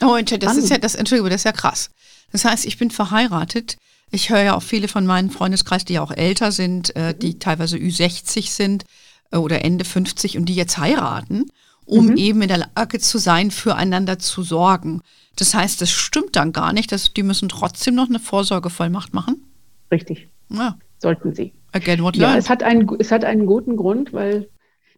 Oh, 0.00 0.18
das 0.20 0.56
ist 0.56 0.70
ja, 0.70 0.78
das, 0.78 0.94
Entschuldigung, 0.94 1.30
das 1.30 1.40
ist 1.40 1.44
ja 1.44 1.52
krass. 1.52 1.90
Das 2.32 2.44
heißt, 2.44 2.64
ich 2.64 2.78
bin 2.78 2.90
verheiratet. 2.90 3.76
Ich 4.10 4.30
höre 4.30 4.42
ja 4.42 4.56
auch 4.56 4.62
viele 4.62 4.88
von 4.88 5.06
meinen 5.06 5.30
Freundeskreis, 5.30 5.84
die 5.84 5.94
ja 5.94 6.02
auch 6.02 6.12
älter 6.12 6.52
sind, 6.52 6.94
äh, 6.96 7.14
die 7.14 7.38
teilweise 7.38 7.76
Ü60 7.76 8.50
sind 8.50 8.84
äh, 9.30 9.36
oder 9.36 9.64
Ende 9.64 9.84
50 9.84 10.36
und 10.36 10.46
die 10.46 10.54
jetzt 10.54 10.78
heiraten, 10.78 11.46
um 11.84 12.06
mhm. 12.06 12.16
eben 12.16 12.42
in 12.42 12.48
der 12.48 12.66
Lage 12.74 12.98
zu 12.98 13.18
sein, 13.18 13.50
füreinander 13.50 14.18
zu 14.18 14.42
sorgen. 14.42 15.02
Das 15.36 15.54
heißt, 15.54 15.80
das 15.80 15.90
stimmt 15.90 16.36
dann 16.36 16.52
gar 16.52 16.72
nicht, 16.72 16.92
dass 16.92 17.12
die 17.12 17.22
müssen 17.22 17.48
trotzdem 17.48 17.94
noch 17.94 18.08
eine 18.08 18.18
Vorsorgevollmacht 18.18 19.14
machen? 19.14 19.44
Richtig. 19.90 20.28
Ja. 20.48 20.76
Sollten 20.98 21.34
sie. 21.34 21.52
Again, 21.72 22.02
what 22.02 22.16
ja, 22.16 22.36
es 22.36 22.50
hat, 22.50 22.62
einen, 22.62 22.88
es 22.98 23.12
hat 23.12 23.24
einen 23.24 23.46
guten 23.46 23.76
Grund, 23.76 24.12
weil 24.12 24.48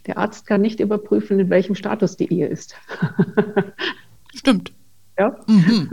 der 0.07 0.17
Arzt 0.17 0.47
kann 0.47 0.63
nicht 0.63 0.81
überprüfen, 0.81 1.39
in 1.39 1.51
welchem 1.51 1.75
Status 1.75 2.17
die 2.17 2.33
Ehe 2.33 2.47
ist. 2.47 2.75
Stimmt. 4.35 4.73
Ja. 5.19 5.37
Mhm. 5.47 5.91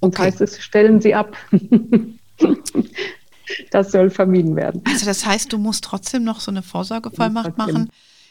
Und 0.00 0.14
okay. 0.14 0.24
heißt 0.24 0.40
es, 0.40 0.60
stellen 0.60 1.00
Sie 1.00 1.14
ab. 1.14 1.36
das 3.70 3.92
soll 3.92 4.10
vermieden 4.10 4.56
werden. 4.56 4.82
Also 4.84 5.06
das 5.06 5.24
heißt, 5.24 5.52
du 5.52 5.58
musst 5.58 5.84
trotzdem 5.84 6.24
noch 6.24 6.40
so 6.40 6.50
eine 6.50 6.62
Vorsorgevollmacht 6.62 7.56
machen, 7.56 7.90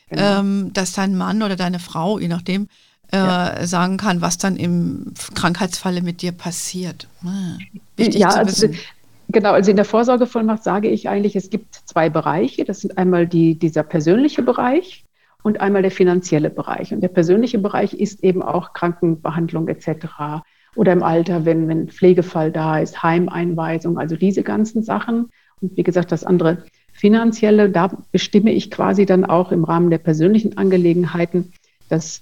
genau. 0.10 0.39
ähm, 0.39 0.74
dass 0.74 0.94
dein 0.94 1.15
Mann 1.15 1.44
oder 1.44 1.56
deine 1.56 1.80
Frau, 1.80 2.20
je 2.20 2.28
nachdem, 2.28 2.67
äh, 3.12 3.17
ja. 3.17 3.67
sagen 3.67 3.98
kann, 3.98 4.22
was 4.22 4.38
dann 4.38 4.56
im 4.56 5.13
Krankheitsfalle 5.34 6.02
mit 6.02 6.22
dir 6.22 6.32
passiert. 6.32 7.08
Ah, 7.26 7.58
wichtig 7.98 8.22
ja, 8.22 8.30
zu 8.30 8.38
also 8.39 8.52
wissen. 8.52 8.70
Also, 8.72 8.84
genau, 9.30 9.52
also 9.52 9.70
in 9.72 9.76
der 9.76 9.86
Vorsorgevollmacht 9.86 10.63
sage 10.63 10.89
ich 10.89 11.10
eigentlich, 11.10 11.36
es 11.36 11.50
gibt 11.50 11.76
zwei 11.86 12.10
Bereiche. 12.10 12.63
Das 12.63 12.82
sind 12.82 12.98
einmal 12.98 13.28
die, 13.28 13.56
dieser 13.56 13.84
persönliche 13.84 14.44
Bereich 14.44 15.04
und 15.43 15.62
einmal 15.62 15.82
der 15.82 15.91
finanzielle 15.91 16.49
Bereich. 16.49 16.93
Und 16.93 17.01
der 17.01 17.10
persönliche 17.10 17.60
Bereich 17.60 17.93
ist 17.93 18.23
eben 18.23 18.41
auch 18.41 18.73
Krankenbehandlung 18.73 19.67
etc 19.67 20.43
oder 20.75 20.93
im 20.93 21.04
Alter, 21.04 21.45
wenn, 21.45 21.67
wenn 21.67 21.89
Pflegefall 21.89 22.51
da 22.51 22.80
ist, 22.80 23.04
Heimeinweisung, 23.04 23.97
also 23.97 24.15
diese 24.15 24.43
ganzen 24.43 24.84
Sachen. 24.84 25.30
Und 25.62 25.75
wie 25.75 25.84
gesagt, 25.84 26.12
das 26.12 26.23
andere 26.23 26.63
finanzielle, 26.93 27.69
da 27.69 27.91
bestimme 28.12 28.51
ich 28.51 28.71
quasi 28.71 29.06
dann 29.06 29.25
auch 29.25 29.51
im 29.51 29.63
Rahmen 29.63 29.89
der 29.89 29.97
persönlichen 29.97 30.58
Angelegenheiten, 30.58 31.51
dass 31.89 32.21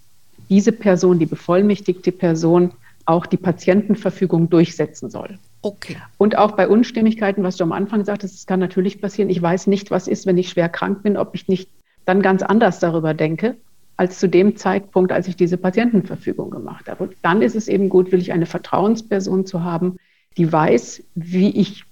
diese 0.50 0.72
Person, 0.72 1.20
die 1.20 1.26
bevollmächtigte 1.26 2.12
Person, 2.12 2.72
auch 3.06 3.26
die 3.26 3.38
Patientenverfügung 3.38 4.50
durchsetzen 4.50 5.10
soll. 5.10 5.38
Okay. 5.62 5.98
Und 6.18 6.38
auch 6.38 6.52
bei 6.52 6.68
Unstimmigkeiten, 6.68 7.44
was 7.44 7.58
du 7.58 7.64
am 7.64 7.72
Anfang 7.72 8.06
sagtest, 8.06 8.36
das 8.36 8.46
kann 8.46 8.60
natürlich 8.60 9.02
passieren. 9.02 9.30
Ich 9.30 9.42
weiß 9.42 9.68
nicht, 9.68 9.92
was 9.92 10.08
ist, 10.08 10.26
wenn 10.26 10.38
ich 10.38 10.50
schwer 10.50 10.70
krank 10.70 11.04
bin, 11.04 11.18
ob 11.18 11.36
ich 11.36 11.48
nicht 11.48 11.70
dann 12.10 12.22
ganz 12.22 12.42
anders 12.42 12.80
darüber 12.80 13.14
denke 13.14 13.56
als 14.00 14.18
zu 14.18 14.30
dem 14.30 14.56
Zeitpunkt, 14.56 15.12
als 15.12 15.28
ich 15.28 15.36
diese 15.36 15.58
Patientenverfügung 15.58 16.50
gemacht 16.52 16.88
habe. 16.88 17.04
Und 17.04 17.16
dann 17.22 17.42
ist 17.42 17.54
es 17.54 17.68
eben 17.68 17.90
gut, 17.90 18.14
will 18.14 18.22
ich 18.22 18.32
eine 18.32 18.46
Vertrauensperson 18.46 19.46
zu 19.46 19.62
haben, 19.66 19.98
die 20.38 20.50
weiß, 20.50 21.04
wie 21.16 21.50
ich 21.50 21.84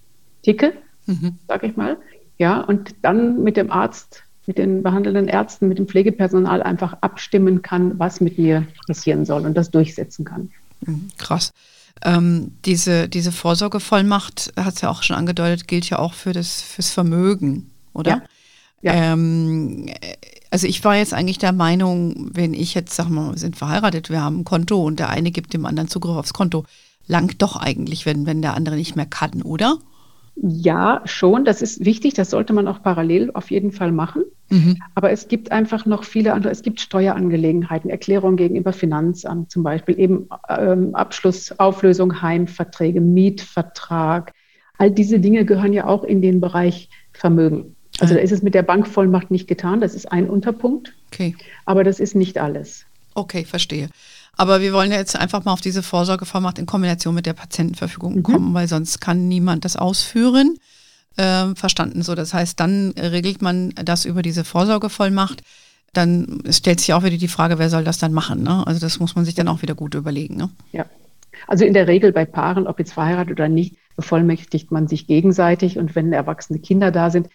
ticke, 0.42 0.72
mhm. 1.06 1.38
sage 1.50 1.68
ich 1.68 1.76
mal. 1.76 1.98
Ja, 2.38 2.62
und 2.62 2.96
dann 3.02 3.44
mit 3.44 3.58
dem 3.58 3.72
Arzt, 3.72 4.24
mit 4.46 4.58
den 4.58 4.84
behandelnden 4.84 5.28
Ärzten, 5.28 5.68
mit 5.68 5.80
dem 5.80 5.88
Pflegepersonal 5.90 6.64
einfach 6.64 6.94
abstimmen 7.02 7.62
kann, 7.62 8.00
was 8.00 8.22
mit 8.22 8.38
mir 8.38 8.66
passieren 8.88 9.26
soll 9.26 9.46
und 9.46 9.56
das 9.58 9.70
durchsetzen 9.70 10.24
kann. 10.24 10.50
Mhm, 10.86 11.10
krass. 11.18 11.52
Ähm, 12.06 12.54
diese, 12.64 13.10
diese 13.10 13.34
Vorsorgevollmacht, 13.34 14.54
hat 14.56 14.76
es 14.76 14.82
ja 14.82 14.90
auch 14.90 15.04
schon 15.04 15.18
angedeutet, 15.18 15.68
gilt 15.68 15.90
ja 15.90 16.00
auch 16.00 16.14
für 16.14 16.32
das 16.32 16.62
fürs 16.62 16.90
Vermögen, 16.90 17.70
oder? 17.92 18.12
Ja. 18.12 18.22
Ja. 18.82 18.94
Ähm, 19.14 19.88
also 20.52 20.68
ich 20.68 20.84
war 20.84 20.96
jetzt 20.96 21.14
eigentlich 21.14 21.40
der 21.40 21.52
Meinung, 21.52 22.30
wenn 22.34 22.54
ich 22.54 22.74
jetzt, 22.74 22.96
sag 22.96 23.10
mal, 23.10 23.32
wir 23.32 23.38
sind 23.38 23.58
verheiratet, 23.58 24.10
wir 24.10 24.22
haben 24.22 24.40
ein 24.40 24.44
Konto 24.46 24.82
und 24.84 25.00
der 25.00 25.10
eine 25.10 25.32
gibt 25.32 25.54
dem 25.54 25.66
anderen 25.66 25.90
Zugriff 25.90 26.16
aufs 26.16 26.34
Konto, 26.34 26.64
langt 27.08 27.42
doch 27.42 27.56
eigentlich, 27.56 28.06
wenn, 28.06 28.26
wenn 28.26 28.42
der 28.42 28.54
andere 28.54 28.76
nicht 28.76 28.96
mehr 28.96 29.06
kann, 29.06 29.42
oder? 29.42 29.78
Ja, 30.40 31.02
schon. 31.06 31.46
Das 31.46 31.64
ist 31.64 31.84
wichtig. 31.84 32.14
Das 32.14 32.30
sollte 32.30 32.54
man 32.54 32.68
auch 32.68 32.84
parallel 32.84 33.32
auf 33.34 33.50
jeden 33.50 33.72
Fall 33.72 33.92
machen. 33.92 34.24
Mhm. 34.50 34.78
Aber 34.94 35.12
es 35.12 35.28
gibt 35.28 35.52
einfach 35.52 35.88
noch 35.88 36.04
viele 36.04 36.34
andere. 36.34 36.52
Es 36.52 36.62
gibt 36.62 36.80
Steuerangelegenheiten, 36.80 37.90
Erklärungen 37.90 38.38
gegenüber 38.38 38.72
Finanzamt 38.72 39.50
zum 39.52 39.64
Beispiel, 39.64 40.00
eben 40.00 40.30
ähm, 40.48 40.94
Abschluss, 40.94 41.60
Auflösung, 41.60 42.22
Heimverträge, 42.22 43.02
Mietvertrag. 43.02 44.34
All 44.78 44.92
diese 44.92 45.20
Dinge 45.20 45.44
gehören 45.44 45.74
ja 45.74 45.88
auch 45.88 46.04
in 46.04 46.22
den 46.22 46.40
Bereich 46.40 46.90
Vermögen. 47.14 47.76
Also 48.00 48.14
da 48.14 48.20
ist 48.20 48.32
es 48.32 48.42
mit 48.44 48.54
der 48.54 48.64
Bankvollmacht 48.64 49.32
nicht 49.32 49.48
getan, 49.48 49.82
das 49.82 49.96
ist 49.96 50.12
ein 50.12 50.30
Unterpunkt. 50.30 50.94
Okay. 51.08 51.36
Aber 51.66 51.84
das 51.84 52.00
ist 52.00 52.16
nicht 52.16 52.38
alles. 52.38 52.86
Okay, 53.16 53.46
verstehe. 53.46 53.90
Aber 54.36 54.62
wir 54.62 54.72
wollen 54.72 54.92
jetzt 54.92 55.16
einfach 55.16 55.46
mal 55.46 55.54
auf 55.54 55.62
diese 55.62 55.82
Vorsorgevollmacht 55.82 56.60
in 56.60 56.68
Kombination 56.68 57.16
mit 57.16 57.26
der 57.26 57.34
Patientenverfügung 57.34 58.18
mhm. 58.18 58.24
kommen, 58.24 58.54
weil 58.54 58.68
sonst 58.68 59.02
kann 59.02 59.28
niemand 59.28 59.66
das 59.66 59.76
ausführen. 59.76 60.58
äh, 61.18 61.56
verstanden. 61.56 62.04
So, 62.04 62.16
das 62.16 62.34
heißt, 62.34 62.60
dann 62.60 62.94
regelt 62.98 63.42
man 63.42 63.72
das 63.72 64.06
über 64.06 64.22
diese 64.22 64.44
Vorsorgevollmacht. 64.44 65.42
Dann 65.94 66.44
stellt 66.52 66.80
sich 66.80 66.94
auch 66.94 67.04
wieder 67.04 67.18
die 67.18 67.28
Frage, 67.28 67.58
wer 67.60 67.70
soll 67.70 67.84
das 67.84 67.98
dann 67.98 68.14
machen? 68.14 68.44
Ne? 68.44 68.66
Also 68.66 68.80
das 68.80 69.00
muss 69.00 69.16
man 69.16 69.26
sich 69.26 69.36
dann 69.36 69.48
auch 69.48 69.62
wieder 69.62 69.76
gut 69.76 69.96
überlegen. 69.96 70.36
Ne? 70.36 70.50
Ja. 70.72 70.86
Also 71.48 71.66
in 71.66 71.74
der 71.74 71.88
Regel 71.88 72.12
bei 72.12 72.26
Paaren, 72.26 72.68
ob 72.68 72.80
jetzt 72.80 72.94
verheiratet 72.94 73.32
oder 73.32 73.48
nicht, 73.48 73.76
bevollmächtigt 73.96 74.72
man 74.72 74.88
sich 74.88 75.08
gegenseitig 75.08 75.78
und 75.80 75.96
wenn 75.96 76.14
erwachsene 76.14 76.60
Kinder 76.60 76.92
da 76.92 77.10
sind, 77.10 77.30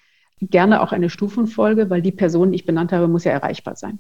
gerne 0.50 0.82
auch 0.82 0.92
eine 0.92 1.10
Stufenfolge, 1.10 1.90
weil 1.90 2.02
die 2.02 2.12
Person, 2.12 2.52
die 2.52 2.56
ich 2.56 2.66
benannt 2.66 2.92
habe, 2.92 3.08
muss 3.08 3.24
ja 3.24 3.32
erreichbar 3.32 3.76
sein. 3.76 3.98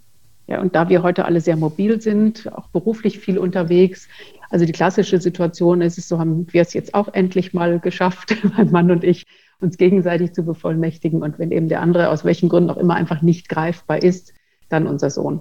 Ja, 0.48 0.60
und 0.60 0.74
da 0.74 0.88
wir 0.88 1.02
heute 1.02 1.24
alle 1.24 1.40
sehr 1.40 1.56
mobil 1.56 2.00
sind, 2.00 2.52
auch 2.52 2.68
beruflich 2.68 3.18
viel 3.18 3.38
unterwegs, 3.38 4.08
also 4.50 4.66
die 4.66 4.72
klassische 4.72 5.18
Situation 5.20 5.80
ist 5.80 5.96
es, 5.96 6.08
so 6.08 6.18
haben 6.18 6.46
wir 6.52 6.60
es 6.60 6.74
jetzt 6.74 6.94
auch 6.94 7.08
endlich 7.14 7.54
mal 7.54 7.80
geschafft, 7.80 8.36
mein 8.56 8.70
Mann 8.70 8.90
und 8.90 9.02
ich, 9.02 9.26
uns 9.60 9.78
gegenseitig 9.78 10.32
zu 10.32 10.42
bevollmächtigen. 10.42 11.22
Und 11.22 11.38
wenn 11.38 11.52
eben 11.52 11.68
der 11.68 11.80
andere 11.80 12.10
aus 12.10 12.24
welchen 12.24 12.48
Gründen 12.48 12.68
auch 12.68 12.76
immer 12.76 12.94
einfach 12.94 13.22
nicht 13.22 13.48
greifbar 13.48 14.02
ist, 14.02 14.34
dann 14.68 14.86
unser 14.86 15.08
Sohn. 15.08 15.40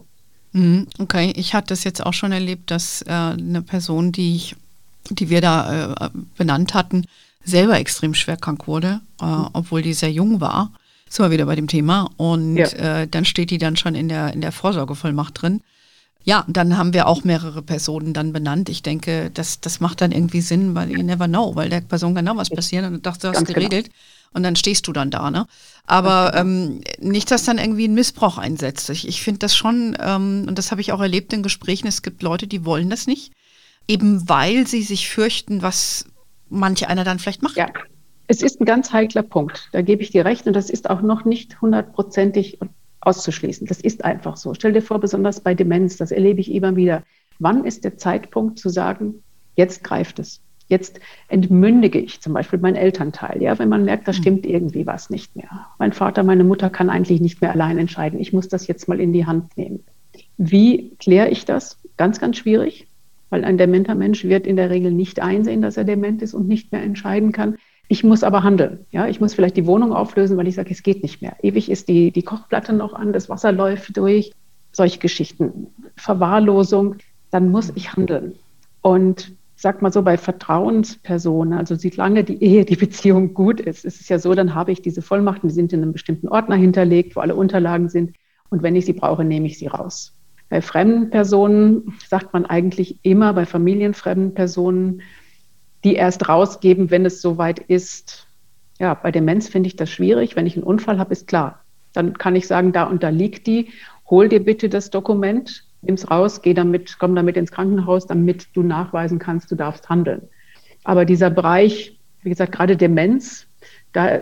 Mhm, 0.54 0.88
okay, 1.00 1.34
ich 1.36 1.54
hatte 1.54 1.68
das 1.68 1.84
jetzt 1.84 2.06
auch 2.06 2.14
schon 2.14 2.32
erlebt, 2.32 2.72
dass 2.72 3.02
äh, 3.02 3.10
eine 3.10 3.62
Person, 3.62 4.12
die 4.12 4.36
ich, 4.36 4.56
die 5.10 5.30
wir 5.30 5.42
da 5.42 5.94
äh, 5.94 6.10
benannt 6.38 6.74
hatten, 6.74 7.06
selber 7.44 7.80
extrem 7.80 8.14
schwer 8.14 8.38
krank 8.38 8.68
wurde, 8.68 9.02
äh, 9.22 9.26
obwohl 9.54 9.82
die 9.82 9.94
sehr 9.94 10.12
jung 10.12 10.40
war. 10.40 10.72
Sind 11.12 11.26
wir 11.26 11.32
wieder 11.32 11.46
bei 11.46 11.56
dem 11.58 11.68
Thema. 11.68 12.10
Und 12.16 12.56
ja. 12.56 13.02
äh, 13.02 13.08
dann 13.08 13.26
steht 13.26 13.50
die 13.52 13.58
dann 13.58 13.76
schon 13.76 13.96
in 13.96 14.08
der, 14.08 14.32
in 14.34 14.40
der 14.40 14.54
Vorsorgevollmacht 14.54 15.42
drin. 15.42 15.62
Ja, 16.24 16.46
dann 16.48 16.78
haben 16.78 16.94
wir 16.94 17.06
auch 17.08 17.26
mehrere 17.26 17.62
Personen 17.62 18.14
dann 18.14 18.32
benannt. 18.32 18.70
Ich 18.70 18.82
denke, 18.82 19.30
das, 19.30 19.60
das 19.60 19.82
macht 19.82 20.00
dann 20.00 20.14
irgendwie 20.14 20.40
Sinn, 20.40 20.74
weil 20.74 20.90
you 20.90 21.04
never 21.04 21.28
know, 21.28 21.54
weil 21.56 21.68
der 21.68 21.82
Person 21.82 22.16
genau 22.16 22.38
was 22.38 22.50
passiert 22.50 22.86
und 22.86 22.94
du 22.94 23.00
dachte, 23.00 23.28
du 23.28 23.34
hast 23.34 23.46
genau. 23.46 23.56
geregelt 23.56 23.88
genau. 23.88 23.96
und 24.36 24.44
dann 24.44 24.56
stehst 24.56 24.88
du 24.88 24.94
dann 24.94 25.12
da, 25.12 25.32
ne? 25.32 25.48
Aber 25.86 26.32
genau. 26.32 26.42
ähm, 26.42 26.82
nicht, 27.00 27.30
dass 27.30 27.44
dann 27.44 27.58
irgendwie 27.58 27.90
ein 27.90 27.94
Missbrauch 27.94 28.38
einsetzt. 28.38 28.90
Ich, 28.92 29.06
ich 29.06 29.22
finde 29.22 29.40
das 29.40 29.54
schon, 29.54 29.98
ähm, 30.00 30.46
und 30.48 30.58
das 30.58 30.72
habe 30.72 30.80
ich 30.80 30.94
auch 30.94 31.02
erlebt 31.02 31.34
in 31.34 31.44
Gesprächen, 31.44 31.88
es 31.88 32.04
gibt 32.04 32.22
Leute, 32.22 32.48
die 32.48 32.64
wollen 32.64 32.90
das 32.90 33.08
nicht, 33.08 33.34
eben 33.88 34.30
weil 34.30 34.66
sie 34.68 34.84
sich 34.84 35.10
fürchten, 35.10 35.62
was 35.62 36.06
manche 36.50 36.88
einer 36.88 37.04
dann 37.04 37.20
vielleicht 37.20 37.42
macht. 37.42 37.58
Ja. 37.58 37.68
Es 38.28 38.42
ist 38.42 38.62
ein 38.62 38.66
ganz 38.66 38.94
heikler 38.94 39.24
Punkt. 39.24 39.70
Da 39.72 39.82
gebe 39.82 40.02
ich 40.02 40.12
dir 40.12 40.26
recht. 40.26 40.48
Und 40.48 40.54
das 40.54 40.70
ist 40.70 40.90
auch 40.90 41.02
noch 41.02 41.26
nicht 41.26 41.62
hundertprozentig 41.62 42.60
auszuschließen. 43.02 43.68
Das 43.68 43.82
ist 43.82 44.06
einfach 44.06 44.38
so. 44.38 44.54
Stell 44.54 44.74
dir 44.74 44.82
vor, 44.82 45.00
besonders 45.00 45.40
bei 45.40 45.54
Demenz, 45.54 45.98
das 45.98 46.12
erlebe 46.12 46.40
ich 46.40 46.52
immer 46.52 46.76
wieder. 46.76 47.04
Wann 47.40 47.66
ist 47.66 47.84
der 47.84 47.98
Zeitpunkt 47.98 48.60
zu 48.60 48.70
sagen, 48.70 49.24
jetzt 49.56 49.84
greift 49.84 50.20
es? 50.20 50.42
Jetzt 50.68 51.02
entmündige 51.28 52.00
ich 52.00 52.22
zum 52.22 52.34
Beispiel 52.34 52.60
meinen 52.60 52.78
Elternteil, 52.78 53.42
ja, 53.42 53.60
wenn 53.60 53.68
man 53.68 53.84
merkt, 53.84 54.08
da 54.08 54.14
hm. 54.14 54.22
stimmt 54.22 54.46
irgendwie 54.46 54.88
was 54.88 55.10
nicht 55.10 55.36
mehr. 55.36 55.68
Mein 55.80 55.92
Vater, 55.92 56.24
meine 56.24 56.46
Mutter 56.46 56.70
kann 56.70 56.90
eigentlich 56.90 57.20
nicht 57.20 57.42
mehr 57.42 57.52
allein 57.52 57.78
entscheiden. 57.78 58.22
Ich 58.22 58.32
muss 58.32 58.48
das 58.48 58.68
jetzt 58.68 58.88
mal 58.88 59.02
in 59.02 59.12
die 59.12 59.26
Hand 59.26 59.58
nehmen. 59.58 59.84
Wie 60.38 60.96
kläre 60.98 61.30
ich 61.30 61.44
das? 61.44 61.78
Ganz, 61.98 62.22
ganz 62.22 62.38
schwierig, 62.38 62.88
weil 63.30 63.44
ein 63.44 63.58
dementer 63.58 63.96
Mensch 63.96 64.24
wird 64.24 64.48
in 64.48 64.56
der 64.56 64.70
Regel 64.70 64.92
nicht 64.92 65.20
einsehen, 65.20 65.62
dass 65.62 65.76
er 65.76 65.84
dement 65.84 66.22
ist 66.22 66.34
und 66.34 66.48
nicht 66.48 66.72
mehr 66.72 66.82
entscheiden 66.82 67.34
kann. 67.34 67.58
Ich 67.92 68.06
muss 68.06 68.24
aber 68.24 68.44
handeln. 68.44 68.86
Ja, 68.92 69.08
ich 69.08 69.20
muss 69.20 69.34
vielleicht 69.34 69.58
die 69.58 69.66
Wohnung 69.66 69.92
auflösen, 69.92 70.38
weil 70.38 70.48
ich 70.48 70.56
sage, 70.56 70.72
es 70.72 70.82
geht 70.82 71.04
nicht 71.04 71.22
mehr. 71.22 71.36
Ewig 71.42 71.70
ist 71.70 71.90
die, 71.90 72.12
die 72.12 72.24
Kochplatte 72.24 72.72
noch 72.72 72.94
an, 72.94 73.12
das 73.12 73.28
Wasser 73.28 73.52
läuft 73.52 73.98
durch. 73.98 74.32
Solche 74.72 74.98
Geschichten. 74.98 75.68
Verwahrlosung. 75.98 76.96
Dann 77.32 77.52
muss 77.52 77.74
ich 77.76 77.92
handeln. 77.92 78.36
Und 78.80 79.34
sag 79.58 79.82
mal 79.82 79.92
so, 79.92 80.04
bei 80.04 80.18
Vertrauenspersonen, 80.18 81.52
also 81.52 81.76
solange 81.76 82.24
die 82.24 82.42
Ehe, 82.42 82.64
die 82.64 82.78
Beziehung 82.78 83.34
gut 83.34 83.60
ist, 83.60 83.84
ist 83.84 84.00
es 84.00 84.08
ja 84.08 84.20
so, 84.20 84.34
dann 84.36 84.56
habe 84.56 84.72
ich 84.72 84.82
diese 84.82 85.02
Vollmachten, 85.02 85.50
die 85.50 85.54
sind 85.56 85.74
in 85.74 85.82
einem 85.82 85.92
bestimmten 85.92 86.30
Ordner 86.30 86.56
hinterlegt, 86.56 87.18
wo 87.18 87.20
alle 87.20 87.36
Unterlagen 87.36 87.90
sind. 87.90 88.16
Und 88.50 88.64
wenn 88.64 88.78
ich 88.78 88.86
sie 88.86 88.94
brauche, 88.94 89.26
nehme 89.26 89.48
ich 89.48 89.60
sie 89.60 89.68
raus. 89.68 90.14
Bei 90.48 90.62
fremden 90.62 91.10
Personen 91.10 91.94
sagt 92.08 92.32
man 92.32 92.46
eigentlich 92.46 93.00
immer, 93.02 93.34
bei 93.34 93.46
familienfremden 93.46 94.34
Personen, 94.34 95.02
die 95.84 95.96
erst 95.96 96.28
rausgeben, 96.28 96.92
wenn 96.92 97.06
es 97.06 97.22
soweit 97.22 97.60
ist. 97.60 98.28
Ja, 98.80 98.94
bei 98.94 99.12
Demenz 99.12 99.48
finde 99.48 99.68
ich 99.68 99.76
das 99.76 99.90
schwierig. 99.90 100.36
Wenn 100.36 100.48
ich 100.48 100.56
einen 100.56 100.64
Unfall 100.64 101.00
habe, 101.00 101.12
ist 101.12 101.28
klar. 101.28 101.62
Dann 101.94 102.18
kann 102.18 102.36
ich 102.36 102.48
sagen, 102.48 102.72
da 102.72 102.84
und 102.84 103.04
da 103.04 103.10
liegt 103.10 103.48
die. 103.48 103.70
Hol 104.10 104.30
dir 104.30 104.44
bitte 104.44 104.70
das 104.70 104.90
Dokument, 104.90 105.66
nimm 105.82 105.96
es 105.96 106.10
raus, 106.10 106.42
geh 106.42 106.54
damit, 106.54 106.98
komm 107.00 107.16
damit 107.16 107.38
ins 107.38 107.52
Krankenhaus, 107.52 108.08
damit 108.08 108.48
du 108.54 108.64
nachweisen 108.64 109.20
kannst, 109.20 109.52
du 109.52 109.56
darfst 109.56 109.90
handeln. 109.90 110.28
Aber 110.84 111.06
dieser 111.06 111.30
Bereich, 111.30 111.98
wie 112.22 112.30
gesagt, 112.30 112.52
gerade 112.52 112.76
Demenz, 112.76 113.46
da 113.94 114.22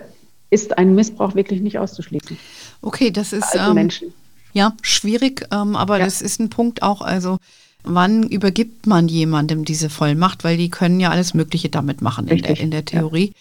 ist 0.49 0.77
ein 0.77 0.95
Missbrauch 0.95 1.35
wirklich 1.35 1.61
nicht 1.61 1.79
auszuschließen. 1.79 2.37
Okay, 2.81 3.11
das 3.11 3.33
ist 3.33 3.55
ähm, 3.55 3.75
Menschen. 3.75 4.13
ja 4.53 4.73
schwierig, 4.81 5.45
ähm, 5.51 5.75
aber 5.75 5.99
ja. 5.99 6.05
das 6.05 6.21
ist 6.21 6.39
ein 6.39 6.49
Punkt 6.49 6.81
auch. 6.81 7.01
Also 7.01 7.39
Wann 7.83 8.23
übergibt 8.23 8.87
man 8.87 9.07
jemandem 9.07 9.65
diese 9.65 9.89
Vollmacht? 9.89 10.43
Weil 10.43 10.57
die 10.57 10.69
können 10.69 10.99
ja 10.99 11.09
alles 11.09 11.33
Mögliche 11.33 11.69
damit 11.69 12.01
machen 12.01 12.27
in 12.27 12.41
der, 12.41 12.59
in 12.59 12.71
der, 12.71 12.85
Theorie. 12.85 13.27
Ja. 13.27 13.33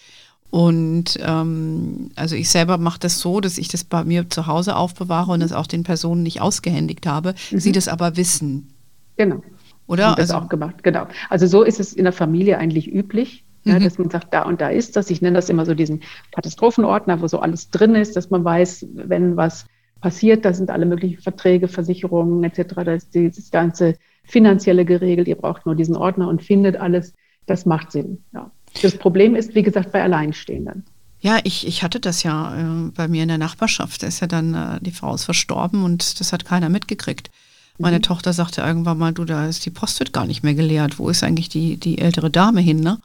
Und 0.51 1.19
ähm, 1.21 2.11
also 2.15 2.35
ich 2.35 2.49
selber 2.49 2.77
mache 2.77 2.99
das 2.99 3.19
so, 3.19 3.39
dass 3.39 3.57
ich 3.57 3.67
das 3.67 3.83
bei 3.83 4.03
mir 4.03 4.29
zu 4.29 4.47
Hause 4.47 4.75
aufbewahre 4.75 5.31
und 5.31 5.41
es 5.41 5.53
auch 5.53 5.67
den 5.67 5.83
Personen 5.83 6.23
nicht 6.23 6.41
ausgehändigt 6.41 7.05
habe, 7.05 7.35
mhm. 7.51 7.59
sie 7.59 7.71
das 7.71 7.87
aber 7.87 8.17
wissen. 8.17 8.73
Genau. 9.17 9.43
Oder? 9.85 10.15
Das 10.15 10.31
also, 10.31 10.45
auch 10.45 10.49
gemacht, 10.49 10.83
genau. 10.83 11.07
Also 11.29 11.45
so 11.45 11.63
ist 11.63 11.79
es 11.79 11.93
in 11.93 12.03
der 12.03 12.13
Familie 12.13 12.57
eigentlich 12.57 12.91
üblich. 12.91 13.43
Ja, 13.65 13.77
mhm. 13.77 13.83
dass 13.83 13.97
man 13.97 14.09
sagt, 14.09 14.33
da 14.33 14.43
und 14.43 14.61
da 14.61 14.69
ist 14.69 14.95
das. 14.95 15.09
Ich 15.09 15.21
nenne 15.21 15.35
das 15.35 15.49
immer 15.49 15.65
so 15.65 15.75
diesen 15.75 16.01
Katastrophenordner, 16.31 17.21
wo 17.21 17.27
so 17.27 17.39
alles 17.39 17.69
drin 17.69 17.93
ist, 17.93 18.15
dass 18.15 18.29
man 18.29 18.45
weiß, 18.45 18.85
wenn 18.93 19.35
was 19.35 19.65
passiert, 19.99 20.45
da 20.45 20.53
sind 20.53 20.69
alle 20.69 20.85
möglichen 20.85 21.21
Verträge, 21.21 21.67
Versicherungen 21.67 22.41
etc. 22.45 22.73
Da 22.85 22.93
ist 22.93 23.13
dieses 23.13 23.51
ganze 23.51 23.95
finanzielle 24.29 24.85
geregelt. 24.85 25.27
Ihr 25.27 25.35
braucht 25.35 25.65
nur 25.65 25.75
diesen 25.75 25.95
Ordner 25.95 26.27
und 26.27 26.43
findet 26.43 26.77
alles. 26.77 27.13
Das 27.45 27.65
macht 27.65 27.91
Sinn. 27.91 28.23
Ja. 28.33 28.51
Das 28.81 28.97
Problem 28.97 29.35
ist, 29.35 29.55
wie 29.55 29.63
gesagt, 29.63 29.91
bei 29.91 30.03
Alleinstehenden. 30.03 30.85
Ja, 31.21 31.39
ich, 31.43 31.67
ich 31.67 31.83
hatte 31.83 31.99
das 31.99 32.23
ja 32.23 32.55
äh, 32.55 32.91
bei 32.95 33.07
mir 33.07 33.23
in 33.23 33.29
der 33.29 33.37
Nachbarschaft. 33.37 34.03
Da 34.03 34.07
ist 34.07 34.21
ja 34.21 34.27
dann, 34.27 34.53
äh, 34.53 34.79
die 34.81 34.91
Frau 34.91 35.13
ist 35.15 35.25
verstorben 35.25 35.83
und 35.83 36.19
das 36.19 36.31
hat 36.31 36.45
keiner 36.45 36.69
mitgekriegt. 36.69 37.29
Meine 37.77 37.97
mhm. 37.97 38.03
Tochter 38.03 38.33
sagte 38.33 38.61
irgendwann 38.61 38.97
mal, 38.97 39.13
du, 39.13 39.25
da 39.25 39.47
ist 39.47 39.65
die 39.65 39.69
Post 39.69 39.99
wird 39.99 40.13
gar 40.13 40.25
nicht 40.25 40.43
mehr 40.43 40.53
geleert. 40.53 40.99
Wo 40.99 41.09
ist 41.09 41.23
eigentlich 41.23 41.49
die, 41.49 41.77
die 41.77 41.97
ältere 41.97 42.29
Dame 42.29 42.61
hin, 42.61 42.79
ne? 42.79 42.99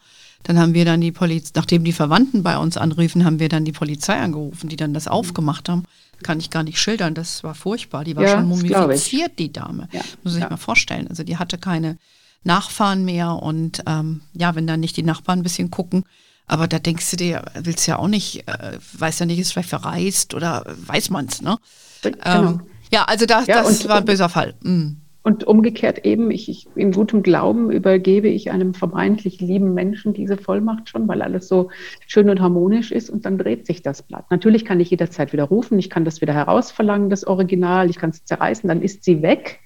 Dann 0.45 0.59
haben 0.59 0.75
wir 0.75 0.85
dann 0.85 1.01
die 1.01 1.11
Polizei, 1.11 1.53
nachdem 1.57 1.85
die 1.85 1.93
Verwandten 1.93 2.43
bei 2.43 2.59
uns 2.59 2.77
anriefen, 2.77 3.25
haben 3.25 3.41
wir 3.41 3.49
dann 3.49 3.65
die 3.65 3.73
Polizei 3.73 4.21
angerufen, 4.21 4.69
die 4.69 4.77
dann 4.77 4.93
das 4.93 5.09
aufgemacht 5.09 5.71
haben. 5.71 5.85
Kann 6.23 6.39
ich 6.39 6.51
gar 6.51 6.63
nicht 6.63 6.79
schildern, 6.79 7.15
das 7.15 7.45
war 7.45 7.55
furchtbar. 7.55 8.05
Die 8.05 8.17
war 8.17 8.25
ja, 8.25 8.31
schon 8.31 8.47
mumifiziert, 8.47 9.39
die 9.39 9.53
Dame. 9.53 9.89
Ja, 9.93 10.03
Muss 10.23 10.35
ich 10.35 10.41
ja. 10.41 10.51
mal 10.51 10.57
vorstellen. 10.57 11.09
Also 11.09 11.23
die 11.25 11.39
hatte 11.39 11.59
keine 11.59 11.99
Nachfahren 12.45 13.05
mehr 13.05 13.43
und 13.43 13.83
ähm, 13.87 14.21
ja, 14.35 14.55
wenn 14.55 14.67
dann 14.67 14.81
nicht 14.81 14.97
die 14.97 15.03
Nachbarn 15.03 15.41
ein 15.41 15.43
bisschen 15.43 15.71
gucken, 15.71 16.05
aber 16.47 16.69
da 16.69 16.79
denkst 16.79 17.11
du 17.11 17.17
dir, 17.17 17.45
willst 17.55 17.87
ja 17.87 17.99
auch 17.99 18.09
nicht, 18.09 18.47
äh, 18.47 18.79
weiß 18.93 19.19
ja 19.21 19.27
nicht, 19.27 19.39
ist 19.39 19.53
vielleicht 19.53 19.71
verreist 19.71 20.35
oder 20.35 20.65
weiß 20.67 21.11
man's, 21.11 21.41
ne? 21.41 21.59
Genau. 22.03 22.19
Ähm, 22.25 22.61
ja, 22.93 23.05
also 23.05 23.25
das, 23.25 23.47
ja, 23.47 23.63
das 23.63 23.89
war 23.89 23.97
ein 23.97 24.05
böser 24.05 24.29
Fall. 24.29 24.55
Mhm. 24.63 25.01
Und 25.27 25.45
umgekehrt 25.45 26.05
eben, 26.05 26.31
ich, 26.31 26.51
ich, 26.51 26.69
in 26.77 26.93
gutem 26.93 27.23
Glauben 27.23 27.71
übergebe 27.71 28.29
ich 28.29 28.51
einem 28.51 28.75
vermeintlich 28.75 29.41
lieben 29.41 29.73
Menschen 29.73 30.13
diese 30.13 30.37
Vollmacht 30.37 30.91
schon, 30.91 31.09
weil 31.09 31.23
alles 31.23 31.49
so 31.49 31.71
schön 32.07 32.29
und 32.29 32.43
harmonisch 32.43 32.93
ist 32.93 33.09
und 33.09 33.25
dann 33.25 33.39
dreht 33.39 33.67
sich 33.67 33.81
das 33.81 34.03
Blatt. 34.03 34.31
Natürlich 34.31 34.67
kann 34.67 34.81
ich 34.81 34.91
jederzeit 34.91 35.33
wieder 35.33 35.45
rufen, 35.45 35.79
ich 35.79 35.89
kann 35.89 36.05
das 36.05 36.21
wieder 36.21 36.35
herausverlangen, 36.35 37.09
das 37.09 37.27
Original, 37.27 37.89
ich 37.89 37.97
kann 37.97 38.11
es 38.11 38.23
zerreißen, 38.27 38.69
dann 38.69 38.83
ist 38.83 39.03
sie 39.03 39.23
weg. 39.23 39.61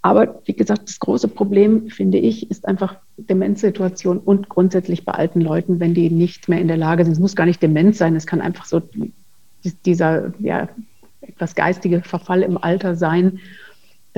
Aber 0.00 0.42
wie 0.44 0.54
gesagt, 0.54 0.88
das 0.88 1.00
große 1.00 1.26
Problem, 1.26 1.90
finde 1.90 2.18
ich, 2.18 2.48
ist 2.48 2.68
einfach 2.68 2.98
Demenzsituation 3.16 4.18
und 4.18 4.48
grundsätzlich 4.48 5.04
bei 5.04 5.10
alten 5.10 5.40
Leuten, 5.40 5.80
wenn 5.80 5.92
die 5.92 6.08
nicht 6.08 6.48
mehr 6.48 6.60
in 6.60 6.68
der 6.68 6.76
Lage 6.76 7.02
sind. 7.02 7.14
Es 7.14 7.18
muss 7.18 7.34
gar 7.34 7.46
nicht 7.46 7.60
Demenz 7.60 7.98
sein, 7.98 8.14
es 8.14 8.28
kann 8.28 8.40
einfach 8.40 8.64
so 8.64 8.80
dieser 9.84 10.32
ja, 10.38 10.68
etwas 11.20 11.56
geistige 11.56 12.00
Verfall 12.02 12.42
im 12.42 12.56
Alter 12.58 12.94
sein 12.94 13.40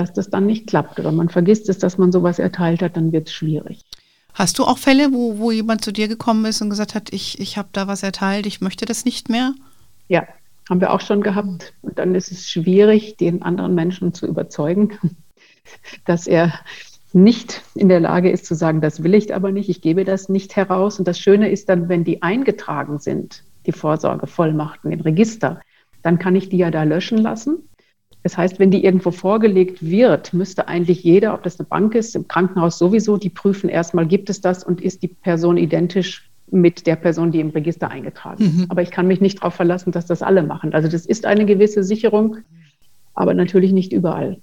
dass 0.01 0.13
das 0.13 0.31
dann 0.31 0.47
nicht 0.47 0.67
klappt. 0.67 0.99
Oder 0.99 1.13
man 1.13 1.29
vergisst 1.29 1.69
es, 1.69 1.79
dass 1.79 1.99
man 1.99 2.11
sowas 2.11 2.39
erteilt 2.39 2.83
hat, 2.83 2.97
dann 2.97 3.13
wird 3.13 3.29
es 3.29 3.35
schwierig. 3.35 3.85
Hast 4.33 4.59
du 4.59 4.65
auch 4.65 4.79
Fälle, 4.79 5.13
wo, 5.13 5.39
wo 5.39 5.51
jemand 5.51 5.85
zu 5.85 5.93
dir 5.93 6.09
gekommen 6.09 6.45
ist 6.47 6.63
und 6.63 6.71
gesagt 6.71 6.95
hat, 6.95 7.13
ich, 7.13 7.39
ich 7.41 7.59
habe 7.59 7.69
da 7.73 7.87
was 7.87 8.03
erteilt, 8.03 8.47
ich 8.47 8.61
möchte 8.61 8.87
das 8.87 9.05
nicht 9.05 9.29
mehr? 9.29 9.55
Ja, 10.09 10.27
haben 10.69 10.81
wir 10.81 10.93
auch 10.93 11.01
schon 11.01 11.23
gehabt. 11.23 11.75
Und 11.83 11.99
dann 11.99 12.15
ist 12.15 12.33
es 12.33 12.49
schwierig, 12.49 13.17
den 13.17 13.43
anderen 13.43 13.75
Menschen 13.75 14.15
zu 14.15 14.27
überzeugen, 14.27 14.99
dass 16.07 16.27
er 16.27 16.55
nicht 17.13 17.63
in 17.75 17.89
der 17.89 18.01
Lage 18.01 18.31
ist 18.31 18.47
zu 18.47 18.55
sagen, 18.55 18.81
das 18.81 19.03
will 19.03 19.15
ich 19.15 19.35
aber 19.35 19.51
nicht, 19.51 19.69
ich 19.69 19.83
gebe 19.83 20.05
das 20.05 20.29
nicht 20.29 20.57
heraus. 20.57 20.99
Und 20.99 21.09
das 21.09 21.19
Schöne 21.19 21.51
ist 21.51 21.69
dann, 21.69 21.89
wenn 21.89 22.05
die 22.05 22.23
eingetragen 22.23 22.99
sind, 22.99 23.43
die 23.67 23.73
Vorsorgevollmachten 23.73 24.93
im 24.93 25.01
Register, 25.01 25.61
dann 26.03 26.19
kann 26.19 26.37
ich 26.37 26.49
die 26.49 26.59
ja 26.59 26.71
da 26.71 26.85
löschen 26.85 27.19
lassen. 27.19 27.69
Das 28.23 28.37
heißt, 28.37 28.59
wenn 28.59 28.71
die 28.71 28.85
irgendwo 28.85 29.11
vorgelegt 29.11 29.83
wird, 29.83 30.35
müsste 30.35 30.69
eigentlich 30.69 31.03
jeder, 31.03 31.33
ob 31.35 31.43
das 31.43 31.59
eine 31.59 31.67
Bank 31.67 31.95
ist, 31.95 32.15
im 32.15 32.29
Krankenhaus 32.29 32.79
sowieso, 32.79 33.17
die 33.17 33.31
prüfen 33.31 33.71
erstmal, 33.71 34.07
gibt 34.07 34.29
es 34.29 34.41
das 34.41 34.63
und 34.63 34.81
ist 34.81 35.03
die 35.03 35.09
Person 35.09 35.57
identisch 35.57 36.31
mit 36.51 36.87
der 36.87 36.97
Person, 36.97 37.31
die 37.31 37.41
im 37.41 37.51
Register 37.51 37.91
eingetragen 37.91 38.45
ist. 38.45 38.57
Mhm. 38.57 38.67
Aber 38.69 38.83
ich 38.83 38.91
kann 38.91 39.07
mich 39.07 39.21
nicht 39.21 39.39
darauf 39.39 39.55
verlassen, 39.55 39.93
dass 39.93 40.07
das 40.07 40.23
alle 40.23 40.43
machen. 40.43 40.75
Also 40.75 40.89
das 40.89 41.07
ist 41.07 41.25
eine 41.25 41.47
gewisse 41.47 41.83
Sicherung, 41.83 42.39
aber 43.15 43.35
natürlich 43.35 43.73
nicht 43.73 43.93
überall. 43.93 44.39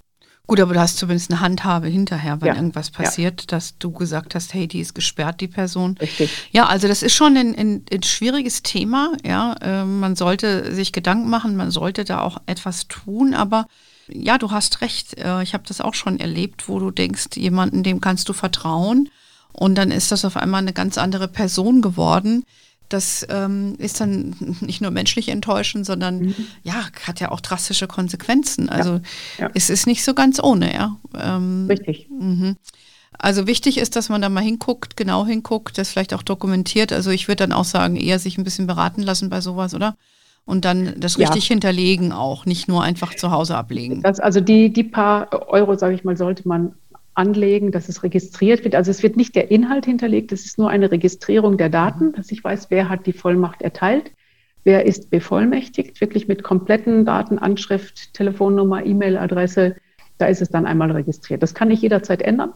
Gut, 0.47 0.61
aber 0.61 0.73
du 0.73 0.79
hast 0.79 0.97
zumindest 0.97 1.29
eine 1.29 1.41
Handhabe 1.41 1.87
hinterher, 1.87 2.39
wenn 2.39 2.47
Ja, 2.47 2.55
irgendwas 2.55 2.87
ja. 2.97 3.03
passiert, 3.03 3.51
dass 3.51 3.77
du 3.77 3.91
gesagt 3.91 4.33
hast, 4.33 4.53
hey, 4.53 4.65
die 4.67 4.79
ist 4.79 4.95
gesperrt, 4.95 5.41
die 5.41 5.49
Person. 5.49 5.97
Richtig. 5.99 6.31
Ja, 6.51 6.67
also 6.67 6.87
das 6.87 7.03
ist 7.03 7.13
schon 7.13 7.35
ein, 7.35 7.53
ein, 7.53 7.83
ein 7.91 8.03
schwieriges 8.03 8.63
Thema. 8.63 9.11
Ja, 9.25 9.55
Ähm, 9.61 9.99
man 9.99 10.15
sollte 10.15 10.73
sich 10.73 10.93
Gedanken 10.93 11.29
machen, 11.29 11.57
man 11.57 11.69
sollte 11.69 12.05
da 12.05 12.21
auch 12.21 12.37
etwas 12.45 12.87
tun. 12.87 13.33
Aber 13.33 13.67
ja, 14.07 14.37
du 14.37 14.51
hast 14.51 14.79
recht. 14.81 15.17
Äh, 15.17 15.43
ich 15.43 15.53
habe 15.53 15.65
das 15.67 15.81
auch 15.81 15.93
schon 15.93 16.17
erlebt, 16.19 16.69
wo 16.69 16.79
du 16.79 16.91
denkst, 16.91 17.35
jemanden, 17.35 17.83
dem 17.83 17.99
kannst 17.99 18.29
du 18.29 18.33
vertrauen, 18.33 19.09
und 19.51 19.75
dann 19.75 19.89
ist 19.91 20.11
das 20.11 20.23
auf 20.23 20.37
einmal 20.37 20.61
eine 20.61 20.71
ganz 20.73 20.97
andere 20.99 21.27
Person 21.27 21.81
geworden. 21.81 22.45
Das 22.89 23.25
ähm, 23.29 23.75
ist 23.77 23.99
dann 23.99 24.35
nicht 24.61 24.81
nur 24.81 24.91
menschlich 24.91 25.29
enttäuschend, 25.29 25.85
sondern 25.85 26.35
ja, 26.63 26.85
hat 27.03 27.19
ja 27.19 27.31
auch 27.31 27.41
drastische 27.41 27.87
Konsequenzen. 27.87 28.69
Also 28.69 29.01
ja. 29.37 29.49
es 29.53 29.69
ist 29.69 29.87
nicht 29.87 30.03
so 30.03 30.13
ganz 30.13 30.41
ohne, 30.41 30.73
ja. 30.73 30.95
Ähm, 31.19 31.67
Richtig. 31.69 32.07
also 33.17 33.47
wichtig 33.47 33.77
ist, 33.77 33.95
dass 33.95 34.09
man 34.09 34.21
da 34.21 34.29
mal 34.29 34.43
hinguckt, 34.43 34.95
genau 34.97 35.25
hinguckt, 35.25 35.77
das 35.77 35.89
vielleicht 35.89 36.13
auch 36.13 36.23
dokumentiert. 36.23 36.93
Also 36.93 37.11
ich 37.11 37.27
würde 37.27 37.47
dann 37.47 37.53
auch 37.53 37.65
sagen, 37.65 37.95
eher 37.95 38.19
sich 38.19 38.37
ein 38.37 38.43
bisschen 38.43 38.67
beraten 38.67 39.01
lassen 39.01 39.29
bei 39.29 39.41
sowas, 39.41 39.73
oder? 39.73 39.95
Und 40.45 40.63
dann 40.63 40.97
das 40.97 41.17
Ja. 41.17 41.27
richtig 41.27 41.47
hinterlegen 41.47 42.13
auch, 42.13 42.45
nicht 42.45 42.69
nur 42.69 42.81
einfach 42.81 43.13
zu 43.13 43.31
Hause 43.31 43.57
ablegen. 43.57 44.01
Das, 44.01 44.21
also 44.21 44.39
die, 44.39 44.71
die 44.71 44.85
paar 44.85 45.49
Euro, 45.49 45.75
sage 45.75 45.93
ich 45.93 46.05
mal, 46.05 46.15
sollte 46.15 46.47
man 46.47 46.73
anlegen, 47.17 47.71
dass 47.71 47.89
es 47.89 48.03
registriert 48.03 48.63
wird. 48.63 48.75
Also 48.75 48.91
es 48.91 49.03
wird 49.03 49.17
nicht 49.17 49.35
der 49.35 49.49
Inhalt 49.51 49.85
hinterlegt, 49.85 50.31
es 50.31 50.45
ist 50.45 50.57
nur 50.57 50.69
eine 50.69 50.91
Registrierung 50.91 51.57
der 51.57 51.69
Daten, 51.69 52.13
dass 52.13 52.31
ich 52.31 52.43
weiß, 52.43 52.69
wer 52.69 52.89
hat 52.89 53.05
die 53.05 53.13
Vollmacht 53.13 53.61
erteilt, 53.61 54.11
wer 54.63 54.85
ist 54.85 55.09
bevollmächtigt, 55.09 55.99
wirklich 55.99 56.27
mit 56.27 56.43
kompletten 56.43 57.05
Daten, 57.05 57.39
Anschrift, 57.39 58.13
Telefonnummer, 58.13 58.85
E-Mail-Adresse. 58.85 59.75
Da 60.17 60.27
ist 60.27 60.41
es 60.41 60.49
dann 60.49 60.65
einmal 60.65 60.91
registriert. 60.91 61.41
Das 61.41 61.53
kann 61.53 61.71
ich 61.71 61.81
jederzeit 61.81 62.21
ändern. 62.21 62.53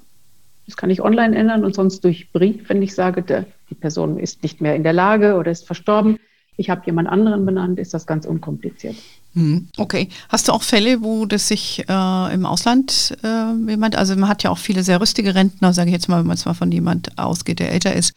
Das 0.65 0.77
kann 0.77 0.89
ich 0.89 1.01
online 1.01 1.35
ändern 1.35 1.65
und 1.65 1.73
sonst 1.73 2.03
durch 2.03 2.31
Brief, 2.31 2.69
wenn 2.69 2.81
ich 2.81 2.93
sage, 2.93 3.23
der, 3.23 3.45
die 3.69 3.75
Person 3.75 4.19
ist 4.19 4.43
nicht 4.43 4.61
mehr 4.61 4.75
in 4.75 4.83
der 4.83 4.93
Lage 4.93 5.35
oder 5.35 5.51
ist 5.51 5.65
verstorben. 5.65 6.19
Ich 6.55 6.69
habe 6.69 6.83
jemand 6.85 7.07
anderen 7.09 7.45
benannt, 7.45 7.79
ist 7.79 7.93
das 7.93 8.05
ganz 8.05 8.25
unkompliziert. 8.25 8.95
Hm, 9.33 9.67
Okay. 9.77 10.09
Hast 10.29 10.47
du 10.47 10.51
auch 10.51 10.61
Fälle, 10.63 11.01
wo 11.03 11.25
das 11.25 11.47
sich 11.47 11.85
äh, 11.87 12.33
im 12.33 12.45
Ausland 12.45 13.15
äh, 13.23 13.53
jemand, 13.69 13.95
also 13.95 14.15
man 14.15 14.27
hat 14.29 14.43
ja 14.43 14.49
auch 14.49 14.57
viele 14.57 14.83
sehr 14.83 14.99
rüstige 14.99 15.35
Rentner, 15.35 15.73
sage 15.73 15.89
ich 15.89 15.93
jetzt 15.93 16.09
mal, 16.09 16.19
wenn 16.19 16.27
man 16.27 16.37
zwar 16.37 16.53
von 16.55 16.71
jemand 16.71 17.17
ausgeht, 17.17 17.59
der 17.59 17.71
älter 17.71 17.93
ist, 17.95 18.13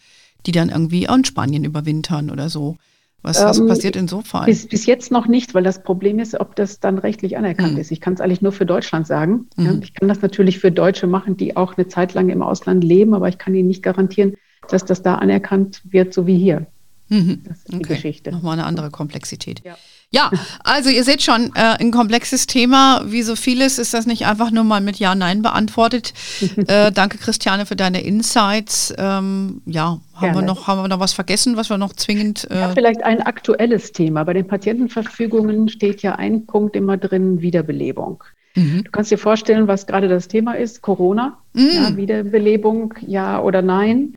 die 0.46 0.53
dann 0.53 0.70
irgendwie 0.70 1.05
in 1.05 1.24
Spanien 1.24 1.64
überwintern 1.64 2.31
oder 2.31 2.48
so. 2.48 2.77
Was, 3.22 3.38
was 3.42 3.59
Ähm, 3.59 3.68
passiert 3.68 3.96
in 3.96 4.07
so 4.07 4.20
Fall? 4.20 4.44
Bis, 4.44 4.66
bis 4.68 4.85
jetzt 4.85 5.11
noch 5.11 5.27
nicht, 5.27 5.55
weil 5.55 5.62
das 5.62 5.83
Problem 5.83 6.18
ist, 6.18 6.38
ob 6.38 6.57
das 6.57 6.79
dann 6.81 6.98
rechtlich 6.98 7.38
anerkannt 7.38 7.70
Hm. 7.72 7.79
ist. 7.79 7.90
Ich 7.90 8.00
kann 8.03 8.12
es 8.14 8.20
eigentlich 8.20 8.42
nur 8.42 8.53
für 8.53 8.66
Deutschland 8.66 9.07
sagen. 9.07 9.46
Ja, 9.57 9.72
Mhm. 9.72 9.81
ich 9.83 9.94
kann 9.94 10.09
das 10.09 10.20
natürlich 10.20 10.59
für 10.59 10.70
Deutsche 10.70 11.07
machen, 11.07 11.38
die 11.38 11.57
auch 11.57 11.79
eine 11.79 11.88
Zeit 11.88 12.12
lang 12.12 12.29
im 12.29 12.42
Ausland 12.42 12.85
leben, 12.85 13.14
aber 13.14 13.29
ich 13.31 13.38
kann 13.38 13.55
ihnen 13.55 13.68
nicht 13.68 13.83
garantieren, 13.83 14.35
dass 14.68 14.85
das 14.85 15.00
da 15.00 15.14
anerkannt 15.14 15.81
wird, 15.85 16.12
so 16.12 16.27
wie 16.27 16.37
hier. 16.37 16.66
Mhm. 17.09 17.44
Das 17.48 17.59
ist 17.59 17.72
die 17.72 17.79
Geschichte. 17.83 18.31
Nochmal 18.31 18.55
eine 18.55 18.66
andere 18.66 18.90
Komplexität. 18.90 19.62
Ja. 19.64 19.77
Ja, 20.14 20.31
also 20.62 20.90
ihr 20.90 21.03
seht 21.03 21.22
schon, 21.22 21.50
äh, 21.57 21.77
ein 21.81 21.90
komplexes 21.90 22.46
Thema. 22.46 23.03
Wie 23.05 23.22
so 23.22 23.35
vieles 23.35 23.81
ist 23.81 23.94
das 23.94 24.07
nicht 24.07 24.27
einfach 24.27 24.53
nur 24.53 24.62
mal 24.62 24.81
mit 24.81 25.00
Ja, 25.00 25.16
Nein 25.16 25.42
beantwortet. 25.42 26.14
äh, 26.68 26.92
danke, 26.92 27.18
Christiane, 27.18 27.66
für 27.66 27.74
deine 27.74 28.00
Insights. 28.03 28.94
Ähm, 28.96 29.61
ja, 29.66 29.98
haben 30.14 30.35
wir, 30.35 30.42
noch, 30.42 30.68
haben 30.68 30.83
wir 30.83 30.88
noch 30.88 31.00
was 31.00 31.12
vergessen, 31.12 31.57
was 31.57 31.68
wir 31.68 31.79
noch 31.79 31.92
zwingend. 31.94 32.48
Äh, 32.48 32.61
Ja, 32.61 32.68
vielleicht 32.70 33.03
ein 33.03 33.22
aktuelles 33.22 33.90
Thema. 33.90 34.22
Bei 34.22 34.35
den 34.35 34.46
Patientenverfügungen 34.46 35.68
steht 35.68 36.03
ja 36.03 36.14
ein 36.14 36.46
Punkt 36.46 36.77
immer 36.77 36.96
drin, 36.96 37.40
Wiederbelebung. 37.40 38.22
mhm. 38.55 38.85
Du 38.85 38.90
kannst 38.92 39.11
dir 39.11 39.18
vorstellen, 39.18 39.66
was 39.66 39.87
gerade 39.87 40.07
das 40.07 40.29
Thema 40.29 40.53
ist, 40.53 40.81
Corona. 40.81 41.38
Mm. 41.55 41.61
Ja, 41.72 41.96
Wiederbelebung, 41.96 42.94
ja 43.00 43.40
oder 43.40 43.62
nein. 43.62 44.14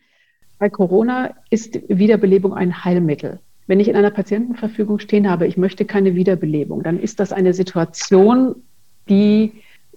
Bei 0.59 0.69
Corona 0.69 1.31
ist 1.49 1.79
Wiederbelebung 1.87 2.53
ein 2.53 2.83
Heilmittel. 2.83 3.39
Wenn 3.67 3.79
ich 3.81 3.89
in 3.89 3.95
einer 3.95 4.11
Patientenverfügung 4.11 4.99
stehen 4.99 5.29
habe, 5.29 5.45
ich 5.45 5.57
möchte 5.57 5.85
keine 5.85 6.15
Wiederbelebung, 6.15 6.83
dann 6.83 6.99
ist 6.99 7.19
das 7.19 7.33
eine 7.33 7.53
Situation, 7.53 8.55
die 9.09 9.51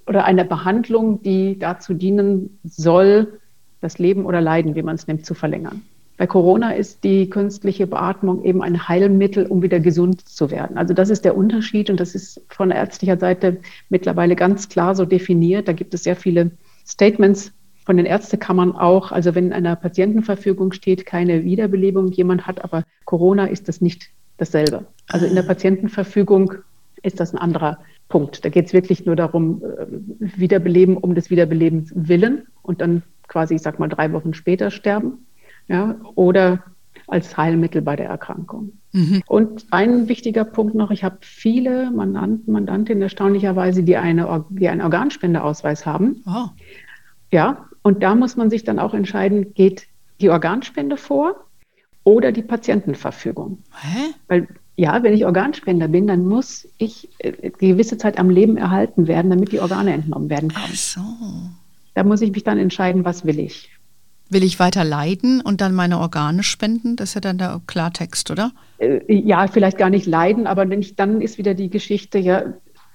oder 0.06 0.24
eine 0.24 0.44
Behandlung, 0.44 1.22
die 1.22 1.58
dazu 1.58 1.94
dienen 1.94 2.58
soll, 2.64 3.38
das 3.80 3.98
Leben 3.98 4.26
oder 4.26 4.40
Leiden, 4.40 4.74
wie 4.74 4.82
man 4.82 4.96
es 4.96 5.06
nimmt, 5.06 5.24
zu 5.24 5.34
verlängern. 5.34 5.82
Bei 6.16 6.26
Corona 6.26 6.72
ist 6.72 7.02
die 7.04 7.30
künstliche 7.30 7.86
Beatmung 7.86 8.44
eben 8.44 8.60
ein 8.60 8.88
Heilmittel, 8.88 9.46
um 9.46 9.62
wieder 9.62 9.80
gesund 9.80 10.28
zu 10.28 10.50
werden. 10.50 10.76
Also 10.76 10.92
das 10.92 11.08
ist 11.08 11.24
der 11.24 11.34
Unterschied 11.34 11.88
und 11.88 11.98
das 11.98 12.14
ist 12.14 12.42
von 12.48 12.70
ärztlicher 12.70 13.18
Seite 13.18 13.60
mittlerweile 13.88 14.36
ganz 14.36 14.68
klar 14.68 14.94
so 14.94 15.06
definiert. 15.06 15.66
Da 15.66 15.72
gibt 15.72 15.94
es 15.94 16.02
sehr 16.02 16.16
viele 16.16 16.50
Statements 16.86 17.52
von 17.84 17.96
den 17.96 18.06
Ärztekammern 18.06 18.72
auch. 18.72 19.12
Also 19.12 19.34
wenn 19.34 19.46
in 19.46 19.52
einer 19.52 19.76
Patientenverfügung 19.76 20.72
steht, 20.72 21.06
keine 21.06 21.44
Wiederbelebung, 21.44 22.08
jemand 22.08 22.46
hat 22.46 22.62
aber 22.62 22.84
Corona, 23.04 23.46
ist 23.46 23.68
das 23.68 23.80
nicht 23.80 24.10
dasselbe. 24.36 24.86
Also 25.08 25.26
in 25.26 25.34
der 25.34 25.42
Patientenverfügung 25.42 26.54
ist 27.02 27.20
das 27.20 27.32
ein 27.32 27.38
anderer 27.38 27.78
Punkt. 28.08 28.44
Da 28.44 28.48
geht 28.48 28.66
es 28.66 28.72
wirklich 28.72 29.06
nur 29.06 29.16
darum, 29.16 29.62
äh, 29.62 29.86
Wiederbeleben 30.38 30.96
um 30.96 31.14
des 31.14 31.30
Wiederbelebens 31.30 31.92
willen 31.94 32.46
und 32.62 32.80
dann 32.80 33.02
quasi, 33.28 33.54
ich 33.54 33.62
sag 33.62 33.78
mal, 33.78 33.88
drei 33.88 34.12
Wochen 34.12 34.34
später 34.34 34.70
sterben. 34.70 35.26
Ja, 35.68 35.96
oder 36.16 36.64
als 37.06 37.36
Heilmittel 37.36 37.82
bei 37.82 37.96
der 37.96 38.08
Erkrankung. 38.08 38.72
Mhm. 38.92 39.22
Und 39.26 39.66
ein 39.70 40.08
wichtiger 40.08 40.44
Punkt 40.44 40.74
noch, 40.74 40.90
ich 40.90 41.04
habe 41.04 41.18
viele 41.20 41.90
Mandanten, 41.90 42.52
Mandantinnen 42.52 43.02
erstaunlicherweise, 43.02 43.82
die, 43.82 43.96
eine, 43.96 44.44
die 44.50 44.68
einen 44.68 44.80
Organspendeausweis 44.80 45.86
haben. 45.86 46.22
Oh. 46.26 46.48
Ja, 47.32 47.68
und 47.82 48.02
da 48.02 48.14
muss 48.14 48.36
man 48.36 48.50
sich 48.50 48.64
dann 48.64 48.78
auch 48.78 48.94
entscheiden, 48.94 49.54
geht 49.54 49.86
die 50.20 50.30
Organspende 50.30 50.96
vor 50.96 51.36
oder 52.04 52.32
die 52.32 52.42
Patientenverfügung. 52.42 53.58
Hä? 53.80 54.14
Weil 54.28 54.48
ja, 54.76 55.02
wenn 55.02 55.12
ich 55.12 55.26
Organspender 55.26 55.88
bin, 55.88 56.06
dann 56.06 56.26
muss 56.26 56.66
ich 56.78 57.10
äh, 57.18 57.32
eine 57.42 57.50
gewisse 57.50 57.98
Zeit 57.98 58.18
am 58.18 58.30
Leben 58.30 58.56
erhalten 58.56 59.06
werden, 59.06 59.30
damit 59.30 59.52
die 59.52 59.60
Organe 59.60 59.92
entnommen 59.92 60.30
werden 60.30 60.52
Ach 60.54 60.62
können. 60.62 60.74
so. 60.74 61.00
Da 61.94 62.02
muss 62.02 62.22
ich 62.22 62.32
mich 62.32 62.44
dann 62.44 62.56
entscheiden, 62.56 63.04
was 63.04 63.26
will 63.26 63.38
ich. 63.38 63.70
Will 64.30 64.44
ich 64.44 64.58
weiter 64.58 64.84
leiden 64.84 65.40
und 65.42 65.60
dann 65.60 65.74
meine 65.74 65.98
Organe 65.98 66.42
spenden? 66.44 66.96
Das 66.96 67.10
ist 67.10 67.14
ja 67.16 67.20
dann 67.20 67.36
der 67.36 67.60
Klartext, 67.66 68.30
oder? 68.30 68.52
Äh, 68.78 69.00
ja, 69.12 69.48
vielleicht 69.48 69.76
gar 69.76 69.90
nicht 69.90 70.06
leiden, 70.06 70.46
aber 70.46 70.68
wenn 70.70 70.80
ich, 70.80 70.96
dann 70.96 71.20
ist 71.20 71.36
wieder 71.36 71.52
die 71.52 71.68
Geschichte, 71.68 72.18
ja, 72.18 72.44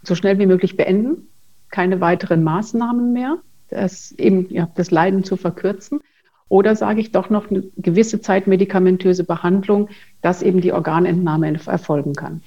so 0.02 0.16
schnell 0.16 0.40
wie 0.40 0.48
möglich 0.48 0.78
beenden, 0.78 1.28
keine 1.70 2.02
weiteren 2.02 2.44
Maßnahmen 2.44 3.14
mehr, 3.14 3.38
das 3.70 4.12
eben 4.14 4.48
ja, 4.54 4.70
das 4.76 4.92
Leiden 4.92 5.24
zu 5.24 5.38
verkürzen. 5.38 6.00
Oder 6.48 6.76
sage 6.76 7.02
ich 7.02 7.12
doch 7.12 7.30
noch 7.30 7.50
eine 7.50 7.64
gewisse 7.78 8.22
Zeit 8.22 8.46
medikamentöse 8.46 9.24
Behandlung, 9.24 9.90
dass 10.22 10.44
eben 10.44 10.62
die 10.62 10.74
Organentnahme 10.74 11.60
erfolgen 11.66 12.14
kann. 12.14 12.42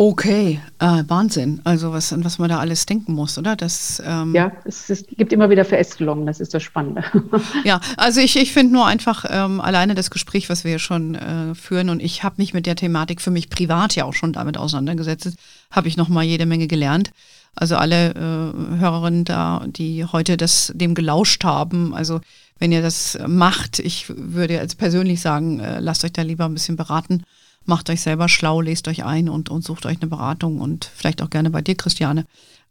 Okay, 0.00 0.60
äh, 0.78 1.02
Wahnsinn. 1.08 1.60
Also 1.64 1.92
was, 1.92 2.12
an 2.12 2.24
was 2.24 2.38
man 2.38 2.48
da 2.48 2.60
alles 2.60 2.86
denken 2.86 3.14
muss, 3.14 3.36
oder? 3.36 3.56
Das, 3.56 4.00
ähm, 4.06 4.32
Ja, 4.32 4.52
es, 4.64 4.88
es 4.90 5.04
gibt 5.08 5.32
immer 5.32 5.50
wieder 5.50 5.64
Verästelungen, 5.64 6.24
das 6.24 6.38
ist 6.38 6.54
das 6.54 6.62
Spannende. 6.62 7.02
Ja, 7.64 7.80
also 7.96 8.20
ich, 8.20 8.36
ich 8.36 8.52
finde 8.52 8.74
nur 8.74 8.86
einfach 8.86 9.24
ähm, 9.28 9.60
alleine 9.60 9.96
das 9.96 10.10
Gespräch, 10.10 10.48
was 10.48 10.62
wir 10.62 10.70
hier 10.70 10.78
schon 10.78 11.16
äh, 11.16 11.56
führen 11.56 11.90
und 11.90 12.00
ich 12.00 12.22
habe 12.22 12.36
mich 12.38 12.54
mit 12.54 12.66
der 12.66 12.76
Thematik 12.76 13.20
für 13.20 13.32
mich 13.32 13.50
privat 13.50 13.96
ja 13.96 14.04
auch 14.04 14.14
schon 14.14 14.32
damit 14.32 14.56
auseinandergesetzt, 14.56 15.34
habe 15.72 15.88
ich 15.88 15.96
nochmal 15.96 16.22
jede 16.22 16.46
Menge 16.46 16.68
gelernt. 16.68 17.10
Also 17.58 17.76
alle 17.76 18.10
äh, 18.10 18.78
Hörerinnen 18.78 19.24
da, 19.24 19.64
die 19.66 20.04
heute 20.04 20.36
das 20.36 20.72
dem 20.76 20.94
gelauscht 20.94 21.42
haben, 21.42 21.92
also 21.92 22.20
wenn 22.60 22.70
ihr 22.70 22.82
das 22.82 23.18
macht, 23.26 23.80
ich 23.80 24.06
würde 24.08 24.54
jetzt 24.54 24.78
persönlich 24.78 25.20
sagen, 25.20 25.58
äh, 25.58 25.80
lasst 25.80 26.04
euch 26.04 26.12
da 26.12 26.22
lieber 26.22 26.44
ein 26.44 26.54
bisschen 26.54 26.76
beraten, 26.76 27.24
macht 27.64 27.90
euch 27.90 28.00
selber 28.00 28.28
schlau, 28.28 28.60
lest 28.60 28.86
euch 28.86 29.04
ein 29.04 29.28
und, 29.28 29.48
und 29.48 29.64
sucht 29.64 29.86
euch 29.86 30.00
eine 30.00 30.08
Beratung 30.08 30.60
und 30.60 30.88
vielleicht 30.94 31.20
auch 31.20 31.30
gerne 31.30 31.50
bei 31.50 31.60
dir, 31.60 31.74
Christiane. 31.74 32.26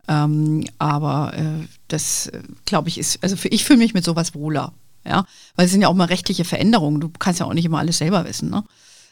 Ähm, 0.07 0.65
aber 0.77 1.33
äh, 1.35 1.67
das, 1.89 2.27
äh, 2.27 2.41
glaube 2.65 2.87
ich, 2.87 2.97
ist, 2.97 3.21
also 3.21 3.35
für, 3.35 3.49
ich 3.49 3.65
fühle 3.65 3.79
mich 3.79 3.93
mit 3.93 4.05
sowas 4.05 4.33
wohler. 4.33 4.71
Ja, 5.05 5.25
weil 5.55 5.65
es 5.65 5.71
sind 5.71 5.81
ja 5.81 5.87
auch 5.87 5.93
mal 5.93 6.05
rechtliche 6.05 6.43
Veränderungen. 6.43 6.99
Du 6.99 7.09
kannst 7.09 7.39
ja 7.39 7.45
auch 7.45 7.53
nicht 7.53 7.63
immer 7.63 7.79
alles 7.79 7.99
selber 7.99 8.25
wissen. 8.25 8.49
Ne? 8.49 8.63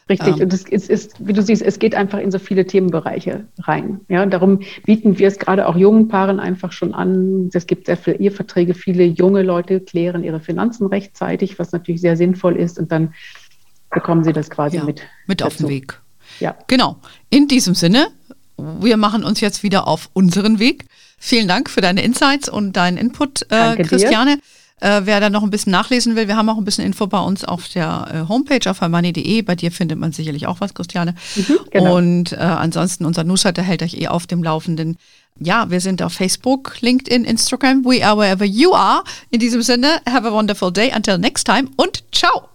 Richtig, 0.08 0.36
Ähm. 0.36 0.42
und 0.42 0.52
es 0.52 0.62
ist, 0.64 0.88
ist, 0.88 1.14
wie 1.26 1.32
du 1.32 1.42
siehst, 1.42 1.62
es 1.62 1.78
geht 1.80 1.94
einfach 1.96 2.18
in 2.20 2.30
so 2.30 2.38
viele 2.38 2.64
Themenbereiche 2.64 3.44
rein. 3.58 4.00
Ja, 4.08 4.22
und 4.22 4.30
darum 4.32 4.60
bieten 4.84 5.18
wir 5.18 5.26
es 5.26 5.38
gerade 5.38 5.66
auch 5.66 5.76
jungen 5.76 6.06
Paaren 6.06 6.38
einfach 6.38 6.70
schon 6.70 6.94
an. 6.94 7.50
Es 7.52 7.66
gibt 7.66 7.86
sehr 7.86 7.96
viele 7.96 8.18
Eheverträge, 8.18 8.74
viele 8.74 9.04
junge 9.04 9.42
Leute 9.42 9.80
klären 9.80 10.22
ihre 10.22 10.38
Finanzen 10.38 10.86
rechtzeitig, 10.86 11.58
was 11.58 11.72
natürlich 11.72 12.00
sehr 12.00 12.16
sinnvoll 12.16 12.56
ist, 12.56 12.78
und 12.78 12.92
dann 12.92 13.14
bekommen 13.90 14.22
sie 14.22 14.32
das 14.32 14.48
quasi 14.48 14.76
Ja, 14.76 14.84
mit. 14.84 15.02
mit 15.26 15.42
auf 15.42 15.56
den 15.56 15.64
dazu. 15.64 15.74
Weg. 15.74 16.00
Ja. 16.38 16.54
Genau. 16.68 16.98
In 17.30 17.48
diesem 17.48 17.74
Sinne, 17.74 18.08
wir 18.56 18.96
machen 18.96 19.24
uns 19.24 19.40
jetzt 19.40 19.62
wieder 19.64 19.88
auf 19.88 20.10
unseren 20.12 20.58
Weg. 20.60 20.86
Vielen 21.18 21.48
Dank 21.48 21.68
für 21.68 21.80
deine 21.80 22.02
Insights 22.02 22.48
und 22.48 22.74
deinen 22.74 22.96
Input, 22.96 23.42
äh, 23.42 23.46
Danke 23.48 23.96
dir. 23.96 24.38
Äh, 24.80 25.02
wer 25.04 25.20
da 25.20 25.30
noch 25.30 25.42
ein 25.42 25.50
bisschen 25.50 25.72
nachlesen 25.72 26.16
will, 26.16 26.28
wir 26.28 26.36
haben 26.36 26.48
auch 26.50 26.58
ein 26.58 26.64
bisschen 26.64 26.84
Info 26.84 27.06
bei 27.06 27.18
uns 27.18 27.44
auf 27.44 27.66
der 27.68 28.08
äh, 28.12 28.28
Homepage 28.28 28.70
auf 28.70 28.82
hermoney.de. 28.82 29.40
Bei 29.42 29.54
dir 29.54 29.72
findet 29.72 29.98
man 29.98 30.12
sicherlich 30.12 30.46
auch 30.46 30.60
was, 30.60 30.74
Christiane. 30.74 31.14
Mhm, 31.34 31.58
genau. 31.70 31.96
Und 31.96 32.32
äh, 32.32 32.36
ansonsten 32.36 33.06
unser 33.06 33.24
Newsletter 33.24 33.62
hält 33.62 33.82
euch 33.82 33.94
eh 33.94 34.08
auf 34.08 34.26
dem 34.26 34.42
Laufenden. 34.42 34.98
Ja, 35.38 35.70
wir 35.70 35.80
sind 35.80 36.02
auf 36.02 36.12
Facebook, 36.12 36.80
LinkedIn, 36.80 37.24
Instagram. 37.24 37.84
We 37.84 38.06
are 38.06 38.18
wherever 38.18 38.44
you 38.44 38.74
are. 38.74 39.02
In 39.30 39.40
diesem 39.40 39.62
Sinne, 39.62 40.00
have 40.08 40.26
a 40.26 40.32
wonderful 40.32 40.70
day. 40.70 40.92
Until 40.94 41.16
next 41.18 41.44
time 41.44 41.68
und 41.76 42.04
ciao. 42.12 42.48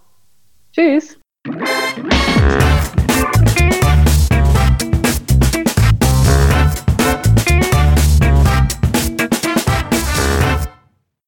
Tschüss. 0.74 1.18